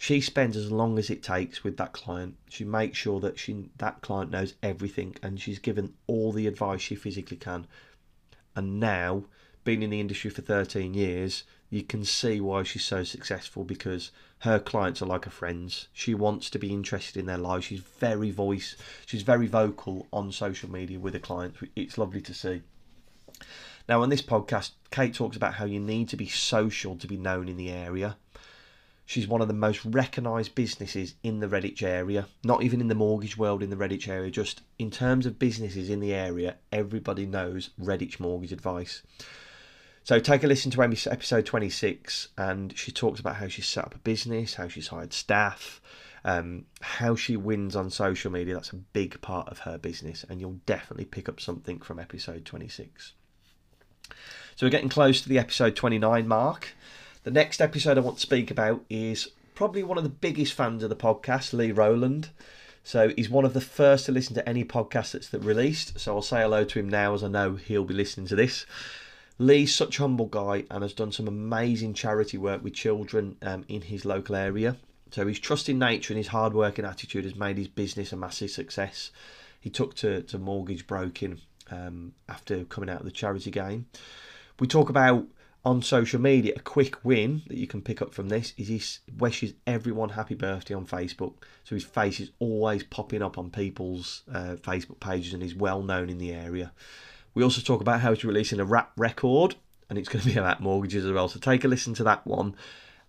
She 0.01 0.21
spends 0.21 0.55
as 0.55 0.71
long 0.71 0.97
as 0.97 1.09
it 1.09 1.21
takes 1.21 1.61
with 1.61 1.75
that 1.75 1.91
client. 1.91 2.37
She 2.47 2.63
makes 2.63 2.97
sure 2.97 3.19
that 3.19 3.37
she 3.37 3.69
that 3.79 4.01
client 4.01 4.31
knows 4.31 4.53
everything, 4.63 5.17
and 5.21 5.41
she's 5.41 5.59
given 5.59 5.93
all 6.07 6.31
the 6.31 6.47
advice 6.47 6.79
she 6.79 6.95
physically 6.95 7.35
can. 7.35 7.67
And 8.55 8.79
now, 8.79 9.25
being 9.65 9.83
in 9.83 9.89
the 9.89 9.99
industry 9.99 10.29
for 10.29 10.41
13 10.41 10.93
years, 10.93 11.43
you 11.69 11.83
can 11.83 12.05
see 12.05 12.39
why 12.39 12.63
she's 12.63 12.85
so 12.85 13.03
successful 13.03 13.65
because 13.65 14.11
her 14.39 14.57
clients 14.57 15.01
are 15.01 15.05
like 15.05 15.25
her 15.25 15.31
friends. 15.31 15.89
She 15.91 16.15
wants 16.15 16.49
to 16.51 16.59
be 16.59 16.71
interested 16.71 17.19
in 17.19 17.25
their 17.25 17.37
lives. 17.37 17.65
She's 17.65 17.81
very 17.81 18.31
voice. 18.31 18.77
She's 19.05 19.23
very 19.23 19.47
vocal 19.47 20.07
on 20.13 20.31
social 20.31 20.71
media 20.71 20.97
with 20.97 21.13
her 21.13 21.19
clients. 21.19 21.59
It's 21.75 21.97
lovely 21.97 22.21
to 22.21 22.33
see. 22.33 22.61
Now, 23.89 24.01
on 24.01 24.07
this 24.09 24.21
podcast, 24.21 24.71
Kate 24.91 25.13
talks 25.13 25.35
about 25.35 25.55
how 25.55 25.65
you 25.65 25.81
need 25.81 26.07
to 26.07 26.15
be 26.15 26.29
social 26.29 26.95
to 26.95 27.05
be 27.05 27.17
known 27.17 27.49
in 27.49 27.57
the 27.57 27.69
area. 27.69 28.15
She's 29.09 29.27
one 29.27 29.41
of 29.41 29.47
the 29.47 29.55
most 29.55 29.83
recognised 29.85 30.53
businesses 30.53 31.15
in 31.23 31.39
the 31.39 31.47
Redditch 31.47 31.81
area, 31.81 32.27
not 32.43 32.61
even 32.61 32.79
in 32.79 32.89
the 32.89 32.93
mortgage 32.93 33.37
world 33.37 33.63
in 33.63 33.71
the 33.71 33.75
Redditch 33.75 34.07
area, 34.07 34.29
just 34.29 34.61
in 34.77 34.91
terms 34.91 35.25
of 35.25 35.39
businesses 35.39 35.89
in 35.89 35.99
the 35.99 36.13
area, 36.13 36.57
everybody 36.71 37.25
knows 37.25 37.71
Redditch 37.81 38.19
Mortgage 38.19 38.51
Advice. 38.51 39.01
So 40.03 40.19
take 40.19 40.43
a 40.43 40.47
listen 40.47 40.69
to 40.69 40.83
episode 40.83 41.47
26, 41.47 42.27
and 42.37 42.77
she 42.77 42.91
talks 42.91 43.19
about 43.19 43.37
how 43.37 43.47
she's 43.47 43.65
set 43.65 43.85
up 43.85 43.95
a 43.95 43.97
business, 43.97 44.53
how 44.53 44.67
she's 44.67 44.89
hired 44.89 45.11
staff, 45.11 45.81
um, 46.23 46.65
how 46.81 47.15
she 47.15 47.35
wins 47.35 47.75
on 47.75 47.89
social 47.89 48.31
media. 48.31 48.53
That's 48.53 48.73
a 48.73 48.75
big 48.75 49.19
part 49.21 49.47
of 49.47 49.57
her 49.61 49.79
business, 49.79 50.23
and 50.29 50.39
you'll 50.39 50.59
definitely 50.67 51.05
pick 51.05 51.27
up 51.27 51.41
something 51.41 51.79
from 51.79 51.97
episode 51.97 52.45
26. 52.45 53.13
So 54.55 54.67
we're 54.67 54.69
getting 54.69 54.87
close 54.87 55.19
to 55.21 55.29
the 55.29 55.39
episode 55.39 55.75
29 55.75 56.27
mark. 56.27 56.75
The 57.23 57.31
next 57.31 57.59
episode 57.59 57.97
I 57.97 58.01
want 58.01 58.15
to 58.15 58.21
speak 58.21 58.49
about 58.49 58.85
is 58.89 59.27
probably 59.53 59.83
one 59.83 59.97
of 59.97 60.05
the 60.05 60.09
biggest 60.09 60.53
fans 60.53 60.83
of 60.83 60.89
the 60.89 60.95
podcast, 60.95 61.51
Lee 61.51 61.73
Rowland. 61.73 62.29
So 62.81 63.09
he's 63.09 63.29
one 63.29 63.43
of 63.43 63.53
the 63.53 63.59
first 63.59 64.05
to 64.05 64.13
listen 64.13 64.35
to 64.35 64.47
any 64.47 64.63
podcast 64.63 65.11
that's 65.11 65.27
that 65.29 65.43
released. 65.43 65.99
So 65.99 66.15
I'll 66.15 66.21
say 66.21 66.41
hello 66.41 66.63
to 66.63 66.79
him 66.79 66.87
now, 66.87 67.13
as 67.13 67.21
I 67.21 67.27
know 67.27 67.55
he'll 67.55 67.83
be 67.83 67.93
listening 67.93 68.27
to 68.27 68.37
this. 68.37 68.65
Lee's 69.37 69.75
such 69.75 69.99
a 69.99 70.01
humble 70.01 70.27
guy 70.27 70.63
and 70.71 70.81
has 70.81 70.93
done 70.93 71.11
some 71.11 71.27
amazing 71.27 71.93
charity 71.93 72.37
work 72.37 72.63
with 72.63 72.73
children 72.73 73.35
um, 73.41 73.65
in 73.67 73.81
his 73.81 74.05
local 74.05 74.37
area. 74.37 74.77
So 75.11 75.27
his 75.27 75.39
trust 75.39 75.67
in 75.67 75.77
nature 75.77 76.13
and 76.13 76.17
his 76.17 76.27
hard 76.27 76.53
working 76.53 76.85
attitude 76.85 77.25
has 77.25 77.35
made 77.35 77.57
his 77.57 77.67
business 77.67 78.13
a 78.13 78.15
massive 78.15 78.51
success. 78.51 79.11
He 79.59 79.69
took 79.69 79.93
to, 79.95 80.21
to 80.23 80.37
mortgage 80.37 80.87
broking 80.87 81.41
um, 81.69 82.13
after 82.29 82.63
coming 82.63 82.89
out 82.89 83.01
of 83.01 83.05
the 83.05 83.11
charity 83.11 83.51
game. 83.51 83.87
We 84.57 84.67
talk 84.67 84.89
about 84.89 85.27
on 85.65 85.81
social 85.81 86.21
media 86.21 86.53
a 86.55 86.59
quick 86.59 87.03
win 87.03 87.41
that 87.47 87.57
you 87.57 87.67
can 87.67 87.81
pick 87.81 88.01
up 88.01 88.13
from 88.13 88.29
this 88.29 88.53
is 88.57 88.67
he 88.67 88.81
wishes 89.17 89.53
everyone 89.67 90.09
happy 90.09 90.35
birthday 90.35 90.73
on 90.73 90.85
Facebook. 90.85 91.33
So 91.63 91.75
his 91.75 91.83
face 91.83 92.19
is 92.19 92.31
always 92.39 92.83
popping 92.83 93.21
up 93.21 93.37
on 93.37 93.49
people's 93.49 94.23
uh, 94.33 94.55
Facebook 94.61 94.99
pages 94.99 95.33
and 95.33 95.43
he's 95.43 95.55
well 95.55 95.81
known 95.81 96.09
in 96.09 96.17
the 96.17 96.31
area. 96.31 96.71
We 97.33 97.43
also 97.43 97.61
talk 97.61 97.81
about 97.81 98.01
how 98.01 98.13
he's 98.13 98.23
releasing 98.23 98.59
a 98.59 98.65
rap 98.65 98.91
record, 98.97 99.55
and 99.89 99.97
it's 99.97 100.09
going 100.09 100.23
to 100.23 100.29
be 100.29 100.37
about 100.37 100.61
mortgages 100.61 101.05
as 101.05 101.11
well. 101.11 101.27
So 101.27 101.39
take 101.39 101.63
a 101.63 101.67
listen 101.67 101.93
to 101.95 102.03
that 102.05 102.25
one, 102.25 102.55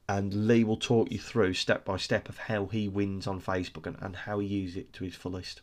and 0.09 0.47
Lee 0.47 0.65
will 0.65 0.77
talk 0.77 1.11
you 1.11 1.19
through 1.19 1.55
step 1.55 1.85
by 1.85 1.97
step 1.97 2.29
of 2.29 2.37
how 2.39 2.67
he 2.67 2.89
wins 2.89 3.27
on 3.27 3.41
Facebook 3.41 3.87
and, 3.87 3.97
and 4.01 4.15
how 4.15 4.39
he 4.39 4.47
uses 4.47 4.77
it 4.77 4.93
to 4.95 5.05
his 5.05 5.15
fullest. 5.15 5.63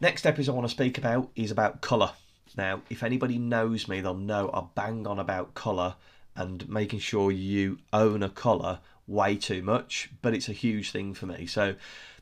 Next 0.00 0.26
episode 0.26 0.52
I 0.52 0.54
want 0.54 0.68
to 0.68 0.74
speak 0.74 0.96
about 0.96 1.30
is 1.34 1.50
about 1.50 1.80
colour. 1.80 2.12
Now, 2.56 2.82
if 2.90 3.02
anybody 3.02 3.38
knows 3.38 3.88
me, 3.88 4.00
they'll 4.00 4.14
know 4.14 4.50
I 4.52 4.64
bang 4.74 5.06
on 5.06 5.18
about 5.18 5.54
colour 5.54 5.96
and 6.34 6.68
making 6.68 7.00
sure 7.00 7.30
you 7.30 7.78
own 7.92 8.22
a 8.22 8.28
colour 8.28 8.80
way 9.06 9.36
too 9.36 9.62
much, 9.62 10.10
but 10.22 10.34
it's 10.34 10.48
a 10.48 10.52
huge 10.52 10.92
thing 10.92 11.14
for 11.14 11.26
me. 11.26 11.46
So 11.46 11.74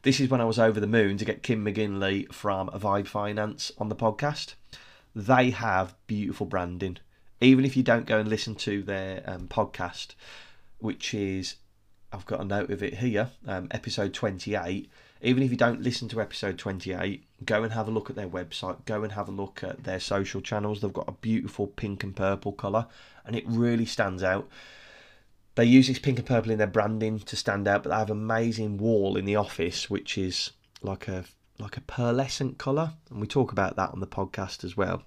this 0.03 0.21
is 0.21 0.31
when 0.31 0.41
I 0.41 0.45
was 0.45 0.59
over 0.59 0.81
the 0.81 0.87
moon 0.87 1.19
to 1.19 1.25
get 1.25 1.43
Kim 1.43 1.65
McGinley 1.65 2.33
from 2.33 2.69
Vibe 2.71 3.09
Finance 3.09 3.73
on 3.79 3.89
the 3.89 3.97
podcast. 3.97 4.55
They 5.15 5.51
have 5.51 5.95
beautiful 6.07 6.47
branding. 6.47 6.99
Even 7.41 7.65
if 7.65 7.77
you 7.77 7.83
don't 7.83 8.07
go 8.07 8.19
and 8.19 8.29
listen 8.29 8.55
to 8.55 8.83
their 8.83 9.23
um, 9.27 9.49
podcast, 9.49 10.15
which 10.79 11.13
is, 11.13 11.57
I've 12.13 12.27
got 12.27 12.41
a 12.41 12.45
note 12.45 12.71
of 12.71 12.83
it 12.83 12.95
here, 12.95 13.31
um, 13.47 13.69
episode 13.71 14.15
28. 14.15 14.89
Even 15.23 15.43
if 15.43 15.51
you 15.51 15.57
don't 15.57 15.83
listen 15.83 16.09
to 16.09 16.21
episode 16.21 16.59
28, 16.59 17.25
go 17.45 17.63
and 17.63 17.73
have 17.73 17.89
a 17.89 17.91
look 17.91 18.11
at 18.11 18.17
their 18.17 18.29
website, 18.29 18.85
go 18.85 19.03
and 19.03 19.13
have 19.13 19.29
a 19.29 19.33
look 19.33 19.63
at 19.63 19.85
their 19.85 20.01
social 20.01 20.41
channels. 20.41 20.81
They've 20.81 20.93
got 20.93 21.09
a 21.09 21.13
beautiful 21.13 21.67
pink 21.67 22.05
and 22.05 22.15
purple 22.15 22.53
colour, 22.53 22.87
and 23.25 23.35
it 23.35 23.45
really 23.47 23.87
stands 23.87 24.23
out. 24.23 24.49
They 25.55 25.65
use 25.65 25.89
this 25.89 25.99
pink 25.99 26.19
and 26.19 26.27
purple 26.27 26.53
in 26.53 26.59
their 26.59 26.67
branding 26.67 27.19
to 27.21 27.37
stand 27.37 27.67
out, 27.67 27.83
but 27.83 27.91
they 27.91 27.97
have 27.97 28.11
an 28.11 28.19
amazing 28.19 28.77
wall 28.77 29.17
in 29.17 29.25
the 29.25 29.37
office 29.37 29.89
which 29.89 30.19
is 30.19 30.51
like 30.83 31.09
a 31.09 31.25
like 31.59 31.79
a 31.79 31.81
pearlescent 31.81 32.59
colour, 32.59 32.93
and 33.11 33.19
we 33.19 33.27
talk 33.27 33.53
about 33.53 33.77
that 33.77 33.91
on 33.91 34.01
the 34.01 34.07
podcast 34.07 34.63
as 34.65 34.77
well. 34.77 35.03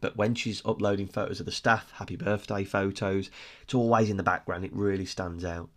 But 0.00 0.16
when 0.16 0.34
she's 0.34 0.62
uploading 0.64 1.06
photos 1.06 1.40
of 1.40 1.46
the 1.46 1.52
staff, 1.52 1.92
happy 1.92 2.16
birthday 2.16 2.64
photos, 2.64 3.30
it's 3.62 3.74
always 3.74 4.10
in 4.10 4.16
the 4.16 4.22
background. 4.22 4.64
It 4.64 4.72
really 4.72 5.06
stands 5.06 5.44
out. 5.44 5.68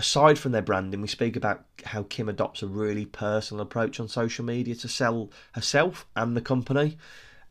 Aside 0.00 0.38
from 0.38 0.52
their 0.52 0.62
branding, 0.62 1.02
we 1.02 1.08
speak 1.08 1.36
about 1.36 1.66
how 1.84 2.04
Kim 2.04 2.30
adopts 2.30 2.62
a 2.62 2.66
really 2.66 3.04
personal 3.04 3.60
approach 3.60 4.00
on 4.00 4.08
social 4.08 4.46
media 4.46 4.74
to 4.76 4.88
sell 4.88 5.30
herself 5.52 6.06
and 6.16 6.34
the 6.34 6.40
company. 6.40 6.96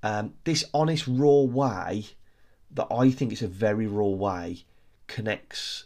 Um, 0.02 0.34
this 0.46 0.66
honest, 0.74 1.06
raw 1.08 1.42
way 1.42 2.08
that 2.72 2.88
I 2.90 3.12
think 3.12 3.32
is 3.32 3.44
a 3.44 3.48
very 3.48 3.86
raw 3.86 4.08
way 4.08 4.64
connects 5.06 5.86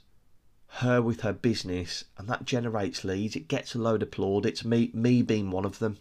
her 0.75 1.01
with 1.01 1.19
her 1.19 1.33
business 1.33 2.05
and 2.17 2.29
that 2.29 2.45
generates 2.45 3.03
leads. 3.03 3.35
It 3.35 3.49
gets 3.49 3.75
a 3.75 3.79
load 3.79 4.01
of 4.01 4.11
plaudits 4.11 4.63
me 4.63 4.89
me 4.93 5.21
being 5.21 5.51
one 5.51 5.65
of 5.65 5.79
them. 5.79 5.97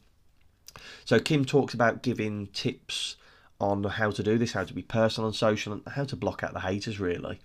So 1.04 1.18
kim 1.18 1.44
talks 1.44 1.74
about 1.74 2.04
giving 2.04 2.46
tips 2.46 3.16
on 3.60 3.82
how 3.82 4.12
to 4.12 4.22
do 4.22 4.38
this 4.38 4.52
how 4.52 4.62
to 4.62 4.74
be 4.74 4.82
personal 4.82 5.26
and 5.26 5.34
social 5.34 5.72
and 5.72 5.82
how 5.88 6.04
to 6.04 6.14
block 6.14 6.44
out 6.44 6.52
the 6.52 6.60
haters 6.60 7.00
really. 7.00 7.40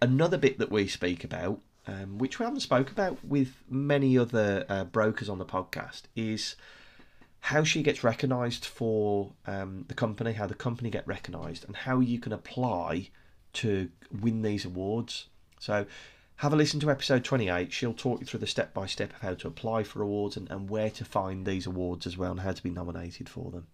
Another 0.00 0.38
bit 0.38 0.60
that 0.60 0.70
we 0.70 0.86
speak 0.86 1.24
about 1.24 1.60
um, 1.88 2.18
which 2.18 2.38
we 2.38 2.44
haven't 2.44 2.60
spoke 2.60 2.90
about 2.90 3.24
with 3.24 3.62
many 3.70 4.18
other 4.18 4.66
uh, 4.68 4.84
brokers 4.84 5.28
on 5.30 5.38
the 5.38 5.46
podcast 5.46 6.02
is 6.14 6.54
how 7.40 7.64
she 7.64 7.82
gets 7.82 8.04
recognised 8.04 8.66
for 8.66 9.32
um, 9.46 9.86
the 9.88 9.94
company, 9.94 10.34
how 10.34 10.46
the 10.46 10.54
company 10.54 10.90
get 10.90 11.06
recognised, 11.06 11.64
and 11.64 11.74
how 11.74 11.98
you 11.98 12.18
can 12.18 12.32
apply 12.32 13.08
to 13.54 13.88
win 14.20 14.42
these 14.42 14.66
awards. 14.66 15.28
So 15.60 15.86
have 16.36 16.52
a 16.52 16.56
listen 16.56 16.78
to 16.80 16.90
episode 16.90 17.24
28. 17.24 17.72
She'll 17.72 17.94
talk 17.94 18.20
you 18.20 18.26
through 18.26 18.40
the 18.40 18.46
step 18.46 18.74
by 18.74 18.84
step 18.84 19.14
of 19.14 19.22
how 19.22 19.34
to 19.34 19.48
apply 19.48 19.82
for 19.84 20.02
awards 20.02 20.36
and, 20.36 20.50
and 20.50 20.68
where 20.68 20.90
to 20.90 21.06
find 21.06 21.46
these 21.46 21.66
awards 21.66 22.06
as 22.06 22.18
well 22.18 22.32
and 22.32 22.40
how 22.40 22.52
to 22.52 22.62
be 22.62 22.70
nominated 22.70 23.30
for 23.30 23.50
them. 23.50 23.66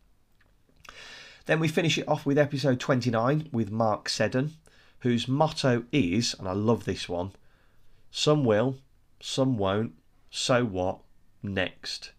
Then 1.46 1.59
we 1.59 1.66
finish 1.66 1.98
it 1.98 2.07
off 2.07 2.24
with 2.24 2.38
episode 2.38 2.79
29 2.79 3.48
with 3.50 3.72
Mark 3.72 4.09
Seddon, 4.09 4.53
whose 5.00 5.27
motto 5.27 5.85
is, 5.90 6.35
and 6.38 6.46
I 6.46 6.53
love 6.53 6.85
this 6.85 7.09
one 7.09 7.33
some 8.16 8.44
will, 8.44 8.77
some 9.20 9.59
won't, 9.59 9.92
so 10.31 10.64
what, 10.64 11.00
next. 11.42 12.12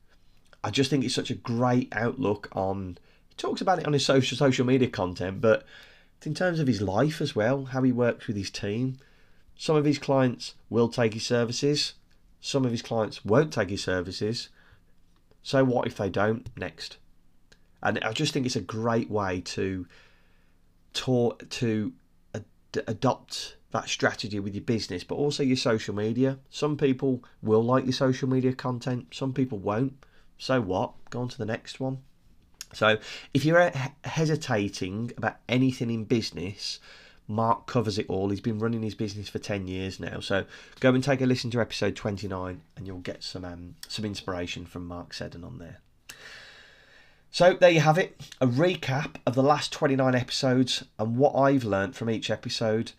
I 0.61 0.69
just 0.69 0.89
think 0.89 1.05
it's 1.05 1.15
such 1.15 1.31
a 1.31 1.35
great 1.35 1.87
outlook 1.95 2.49
on. 2.51 2.97
He 3.29 3.35
talks 3.37 3.61
about 3.61 3.79
it 3.79 3.87
on 3.87 3.93
his 3.93 4.05
social 4.05 4.37
social 4.37 4.65
media 4.65 4.89
content, 4.89 5.39
but 5.39 5.65
in 6.25 6.33
terms 6.33 6.59
of 6.59 6.67
his 6.67 6.81
life 6.81 7.21
as 7.21 7.33
well, 7.33 7.63
how 7.63 7.81
he 7.81 7.93
works 7.93 8.27
with 8.27 8.35
his 8.35 8.49
team, 8.49 8.97
Some 9.55 9.77
of 9.77 9.85
his 9.85 9.97
clients 9.97 10.55
will 10.69 10.89
take 10.89 11.13
his 11.13 11.25
services, 11.25 11.93
some 12.41 12.65
of 12.65 12.71
his 12.71 12.81
clients 12.81 13.23
won't 13.23 13.53
take 13.53 13.69
his 13.69 13.81
services. 13.81 14.49
So, 15.43 15.63
what 15.63 15.87
if 15.87 15.95
they 15.95 16.09
don't? 16.09 16.49
Next. 16.57 16.97
And 17.81 17.99
I 18.03 18.11
just 18.11 18.33
think 18.33 18.45
it's 18.45 18.57
a 18.57 18.71
great 18.79 19.09
way 19.09 19.39
to, 19.55 19.87
to, 20.95 21.37
to 21.51 21.93
adopt 22.87 23.57
that 23.71 23.89
strategy 23.89 24.39
with 24.39 24.55
your 24.55 24.63
business, 24.63 25.03
but 25.03 25.15
also 25.15 25.43
your 25.43 25.57
social 25.57 25.93
media. 25.93 26.39
Some 26.49 26.77
people 26.77 27.23
will 27.41 27.63
like 27.63 27.83
your 27.83 27.93
social 27.93 28.29
media 28.29 28.53
content, 28.53 29.07
some 29.11 29.33
people 29.33 29.57
won't. 29.57 29.93
So 30.37 30.61
what? 30.61 30.93
Go 31.09 31.21
on 31.21 31.27
to 31.29 31.37
the 31.37 31.45
next 31.45 31.79
one. 31.79 31.99
So 32.73 32.97
if 33.33 33.45
you're 33.45 33.71
hesitating 34.03 35.11
about 35.17 35.37
anything 35.47 35.89
in 35.89 36.03
business, 36.03 36.79
Mark 37.27 37.67
covers 37.67 37.97
it 37.97 38.05
all. 38.09 38.29
He's 38.29 38.41
been 38.41 38.59
running 38.59 38.83
his 38.83 38.95
business 38.95 39.29
for 39.29 39.39
10 39.39 39.67
years 39.67 39.99
now. 39.99 40.19
So 40.19 40.45
go 40.79 40.93
and 40.93 41.03
take 41.03 41.21
a 41.21 41.25
listen 41.25 41.51
to 41.51 41.61
episode 41.61 41.95
29 41.95 42.61
and 42.75 42.87
you'll 42.87 42.99
get 42.99 43.23
some 43.23 43.45
um, 43.45 43.75
some 43.87 44.05
inspiration 44.05 44.65
from 44.65 44.87
Mark 44.87 45.13
Seddon 45.13 45.43
on 45.43 45.57
there. 45.57 45.79
So 47.35 47.51
there 47.51 47.69
you 47.69 47.81
have 47.81 47.97
it, 47.97 48.21
a 48.39 48.47
recap 48.47 49.17
of 49.25 49.35
the 49.35 49.43
last 49.43 49.73
29 49.73 50.15
episodes 50.15 50.85
and 50.97 51.17
what 51.17 51.35
I've 51.35 51.65
learned 51.65 51.93
from 51.93 52.09
each 52.09 52.29
episode. 52.29 52.93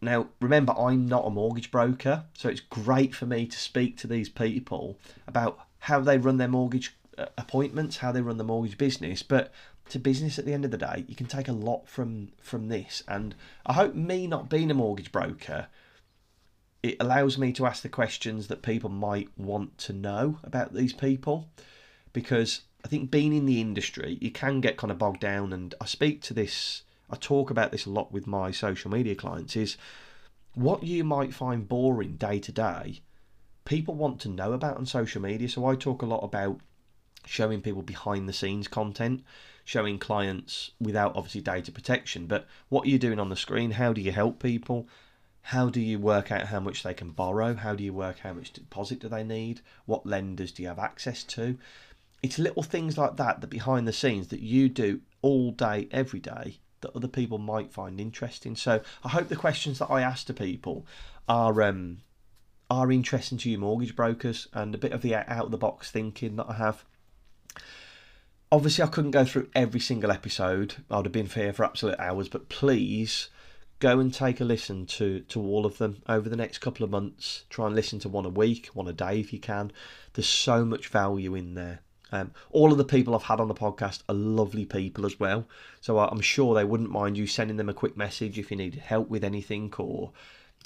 Now, 0.00 0.28
remember, 0.40 0.72
I'm 0.78 1.06
not 1.06 1.26
a 1.26 1.30
mortgage 1.30 1.70
broker, 1.70 2.24
so 2.32 2.48
it's 2.48 2.62
great 2.62 3.14
for 3.14 3.26
me 3.26 3.44
to 3.46 3.58
speak 3.58 3.98
to 3.98 4.06
these 4.06 4.30
people 4.30 4.98
about 5.28 5.58
how 5.80 6.00
they 6.00 6.16
run 6.16 6.38
their 6.38 6.48
mortgage 6.48 6.96
uh, 7.18 7.26
appointments, 7.36 7.98
how 7.98 8.12
they 8.12 8.22
run 8.22 8.38
the 8.38 8.44
mortgage 8.44 8.78
business. 8.78 9.22
But 9.22 9.52
to 9.90 9.98
business 9.98 10.38
at 10.38 10.46
the 10.46 10.54
end 10.54 10.64
of 10.64 10.70
the 10.70 10.78
day, 10.78 11.04
you 11.06 11.14
can 11.14 11.26
take 11.26 11.48
a 11.48 11.52
lot 11.52 11.86
from 11.86 12.30
from 12.40 12.68
this. 12.68 13.02
And 13.06 13.34
I 13.66 13.74
hope 13.74 13.94
me 13.94 14.26
not 14.26 14.48
being 14.48 14.70
a 14.70 14.74
mortgage 14.74 15.12
broker, 15.12 15.66
it 16.82 16.96
allows 16.98 17.36
me 17.36 17.52
to 17.52 17.66
ask 17.66 17.82
the 17.82 17.90
questions 17.90 18.48
that 18.48 18.62
people 18.62 18.88
might 18.88 19.28
want 19.36 19.76
to 19.80 19.92
know 19.92 20.38
about 20.44 20.72
these 20.72 20.94
people, 20.94 21.50
because 22.14 22.62
I 22.84 22.88
think 22.88 23.10
being 23.10 23.32
in 23.32 23.46
the 23.46 23.60
industry, 23.60 24.18
you 24.20 24.30
can 24.30 24.60
get 24.60 24.76
kind 24.76 24.90
of 24.90 24.98
bogged 24.98 25.20
down. 25.20 25.52
And 25.52 25.74
I 25.80 25.86
speak 25.86 26.20
to 26.22 26.34
this, 26.34 26.82
I 27.10 27.16
talk 27.16 27.50
about 27.50 27.70
this 27.70 27.86
a 27.86 27.90
lot 27.90 28.12
with 28.12 28.26
my 28.26 28.50
social 28.50 28.90
media 28.90 29.14
clients 29.14 29.56
is 29.56 29.76
what 30.54 30.82
you 30.82 31.04
might 31.04 31.34
find 31.34 31.68
boring 31.68 32.16
day 32.16 32.38
to 32.40 32.52
day, 32.52 33.00
people 33.64 33.94
want 33.94 34.20
to 34.20 34.28
know 34.28 34.52
about 34.52 34.76
on 34.76 34.86
social 34.86 35.22
media. 35.22 35.48
So 35.48 35.64
I 35.66 35.76
talk 35.76 36.02
a 36.02 36.06
lot 36.06 36.24
about 36.24 36.60
showing 37.24 37.62
people 37.62 37.82
behind 37.82 38.28
the 38.28 38.32
scenes 38.32 38.68
content, 38.68 39.22
showing 39.64 39.98
clients 39.98 40.72
without 40.80 41.16
obviously 41.16 41.40
data 41.40 41.70
protection. 41.70 42.26
But 42.26 42.46
what 42.68 42.86
are 42.86 42.90
you 42.90 42.98
doing 42.98 43.20
on 43.20 43.28
the 43.28 43.36
screen? 43.36 43.72
How 43.72 43.92
do 43.92 44.00
you 44.00 44.12
help 44.12 44.42
people? 44.42 44.88
How 45.46 45.70
do 45.70 45.80
you 45.80 45.98
work 45.98 46.30
out 46.30 46.48
how 46.48 46.60
much 46.60 46.82
they 46.82 46.94
can 46.94 47.10
borrow? 47.10 47.54
How 47.54 47.74
do 47.74 47.82
you 47.82 47.92
work 47.92 48.20
how 48.20 48.32
much 48.32 48.52
deposit 48.52 49.00
do 49.00 49.08
they 49.08 49.24
need? 49.24 49.60
What 49.86 50.06
lenders 50.06 50.52
do 50.52 50.62
you 50.62 50.68
have 50.68 50.78
access 50.78 51.24
to? 51.24 51.58
It's 52.22 52.38
little 52.38 52.62
things 52.62 52.96
like 52.96 53.16
that 53.16 53.40
that 53.40 53.50
behind 53.50 53.86
the 53.86 53.92
scenes 53.92 54.28
that 54.28 54.40
you 54.40 54.68
do 54.68 55.00
all 55.22 55.50
day 55.50 55.88
every 55.90 56.20
day 56.20 56.58
that 56.80 56.94
other 56.94 57.08
people 57.08 57.38
might 57.38 57.72
find 57.72 58.00
interesting. 58.00 58.54
So 58.54 58.80
i 59.02 59.08
hope 59.08 59.28
the 59.28 59.36
questions 59.36 59.78
that 59.78 59.90
i 59.90 60.02
ask 60.02 60.26
to 60.26 60.34
people 60.34 60.86
are 61.28 61.62
um 61.62 61.98
are 62.70 62.92
interesting 62.92 63.38
to 63.38 63.50
you 63.50 63.58
mortgage 63.58 63.96
brokers 63.96 64.48
and 64.52 64.74
a 64.74 64.78
bit 64.78 64.92
of 64.92 65.02
the 65.02 65.14
out 65.14 65.46
of 65.46 65.50
the 65.50 65.58
box 65.58 65.90
thinking 65.90 66.36
that 66.36 66.46
i 66.48 66.54
have. 66.54 66.84
Obviously 68.50 68.84
i 68.84 68.88
couldn't 68.88 69.10
go 69.10 69.24
through 69.24 69.48
every 69.54 69.80
single 69.80 70.12
episode. 70.12 70.76
I'd 70.90 71.06
have 71.06 71.12
been 71.12 71.26
here 71.26 71.52
for 71.52 71.64
absolute 71.64 71.98
hours 71.98 72.28
but 72.28 72.48
please 72.48 73.30
go 73.80 73.98
and 73.98 74.14
take 74.14 74.40
a 74.40 74.44
listen 74.44 74.86
to 74.86 75.20
to 75.20 75.40
all 75.40 75.66
of 75.66 75.78
them 75.78 76.02
over 76.08 76.28
the 76.28 76.36
next 76.36 76.58
couple 76.58 76.84
of 76.84 76.90
months. 76.90 77.44
Try 77.50 77.66
and 77.66 77.74
listen 77.74 77.98
to 78.00 78.08
one 78.08 78.26
a 78.26 78.30
week 78.30 78.70
one 78.74 78.86
a 78.86 78.92
day 78.92 79.18
if 79.18 79.32
you 79.32 79.40
can. 79.40 79.72
There's 80.12 80.28
so 80.28 80.64
much 80.64 80.88
value 80.88 81.34
in 81.34 81.54
there 81.54 81.80
um, 82.12 82.30
all 82.50 82.70
of 82.70 82.78
the 82.78 82.84
people 82.84 83.14
I've 83.14 83.22
had 83.22 83.40
on 83.40 83.48
the 83.48 83.54
podcast 83.54 84.02
are 84.08 84.14
lovely 84.14 84.66
people 84.66 85.06
as 85.06 85.18
well, 85.18 85.48
so 85.80 85.98
I'm 85.98 86.20
sure 86.20 86.54
they 86.54 86.64
wouldn't 86.64 86.90
mind 86.90 87.16
you 87.16 87.26
sending 87.26 87.56
them 87.56 87.68
a 87.68 87.74
quick 87.74 87.96
message 87.96 88.38
if 88.38 88.50
you 88.50 88.56
needed 88.56 88.80
help 88.80 89.08
with 89.08 89.24
anything 89.24 89.72
or 89.78 90.12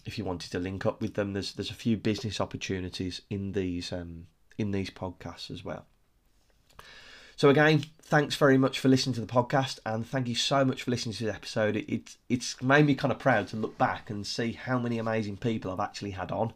if 0.04 0.18
you 0.18 0.24
wanted 0.24 0.50
to 0.52 0.58
link 0.58 0.84
up 0.84 1.00
with 1.00 1.14
them. 1.14 1.32
There's 1.32 1.52
there's 1.52 1.70
a 1.70 1.74
few 1.74 1.96
business 1.96 2.40
opportunities 2.40 3.22
in 3.30 3.52
these 3.52 3.92
um, 3.92 4.26
in 4.58 4.72
these 4.72 4.90
podcasts 4.90 5.50
as 5.50 5.64
well. 5.64 5.86
So 7.36 7.50
again, 7.50 7.84
thanks 8.00 8.34
very 8.34 8.56
much 8.56 8.78
for 8.78 8.88
listening 8.88 9.14
to 9.14 9.20
the 9.20 9.26
podcast, 9.26 9.78
and 9.84 10.06
thank 10.06 10.26
you 10.26 10.34
so 10.34 10.64
much 10.64 10.82
for 10.82 10.90
listening 10.90 11.14
to 11.16 11.26
this 11.26 11.34
episode. 11.34 11.76
It, 11.76 11.92
it, 11.92 12.16
it's 12.30 12.62
made 12.62 12.86
me 12.86 12.94
kind 12.94 13.12
of 13.12 13.18
proud 13.18 13.48
to 13.48 13.56
look 13.56 13.76
back 13.76 14.08
and 14.08 14.26
see 14.26 14.52
how 14.52 14.78
many 14.78 14.98
amazing 14.98 15.36
people 15.36 15.70
I've 15.70 15.80
actually 15.80 16.12
had 16.12 16.32
on. 16.32 16.54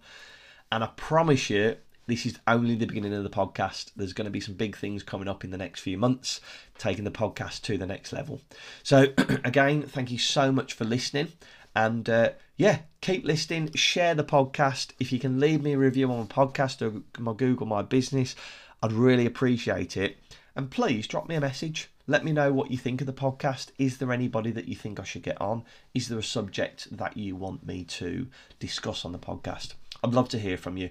And 0.72 0.83
I 0.83 0.87
promise 0.96 1.50
you, 1.50 1.76
this 2.11 2.27
is 2.27 2.40
only 2.49 2.75
the 2.75 2.87
beginning 2.87 3.14
of 3.14 3.23
the 3.23 3.31
podcast. 3.31 3.92
There's 3.94 4.12
going 4.12 4.25
to 4.25 4.33
be 4.33 4.40
some 4.40 4.57
big 4.57 4.77
things 4.77 5.05
coming 5.05 5.29
up 5.29 5.44
in 5.44 5.53
the 5.53 5.57
next 5.57 5.81
few 5.81 5.96
months, 5.96 6.40
taking 6.77 7.05
the 7.05 7.11
podcast 7.12 7.62
to 7.62 7.79
the 7.79 7.87
next 7.87 8.12
level. 8.12 8.40
So, 8.83 9.07
again, 9.44 9.83
thank 9.83 10.11
you 10.11 10.18
so 10.18 10.51
much 10.51 10.73
for 10.73 10.85
listening. 10.85 11.29
And 11.77 12.11
uh, 12.11 12.31
yeah, 12.57 12.81
keep 13.01 13.25
listening, 13.25 13.73
share 13.75 14.16
the 14.16 14.25
podcast. 14.25 14.90
If 14.99 15.12
you 15.12 15.20
can 15.20 15.38
leave 15.38 15.62
me 15.62 15.75
a 15.75 15.79
review 15.79 16.11
on 16.11 16.18
my 16.18 16.25
podcast 16.25 16.83
or 16.83 17.03
my 17.23 17.33
Google 17.33 17.66
My 17.66 17.83
Business, 17.83 18.35
I'd 18.83 18.92
really 18.92 19.25
appreciate 19.25 19.96
it. 19.96 20.18
And 20.57 20.68
please 20.68 21.07
drop 21.07 21.29
me 21.29 21.37
a 21.37 21.40
message. 21.40 21.90
Let 22.09 22.25
me 22.25 22.33
know 22.33 22.53
what 22.53 22.73
you 22.73 22.77
think 22.77 23.01
of 23.01 23.07
the 23.07 23.12
podcast. 23.12 23.68
Is 23.79 23.99
there 23.99 24.11
anybody 24.11 24.51
that 24.51 24.66
you 24.66 24.75
think 24.75 24.99
I 24.99 25.05
should 25.05 25.23
get 25.23 25.40
on? 25.40 25.62
Is 25.94 26.09
there 26.09 26.18
a 26.18 26.25
subject 26.25 26.88
that 26.96 27.16
you 27.16 27.37
want 27.37 27.64
me 27.64 27.85
to 27.85 28.27
discuss 28.59 29.05
on 29.05 29.12
the 29.12 29.18
podcast? 29.18 29.75
I'd 30.03 30.12
love 30.14 30.29
to 30.31 30.38
hear 30.40 30.57
from 30.57 30.77
you. 30.77 30.90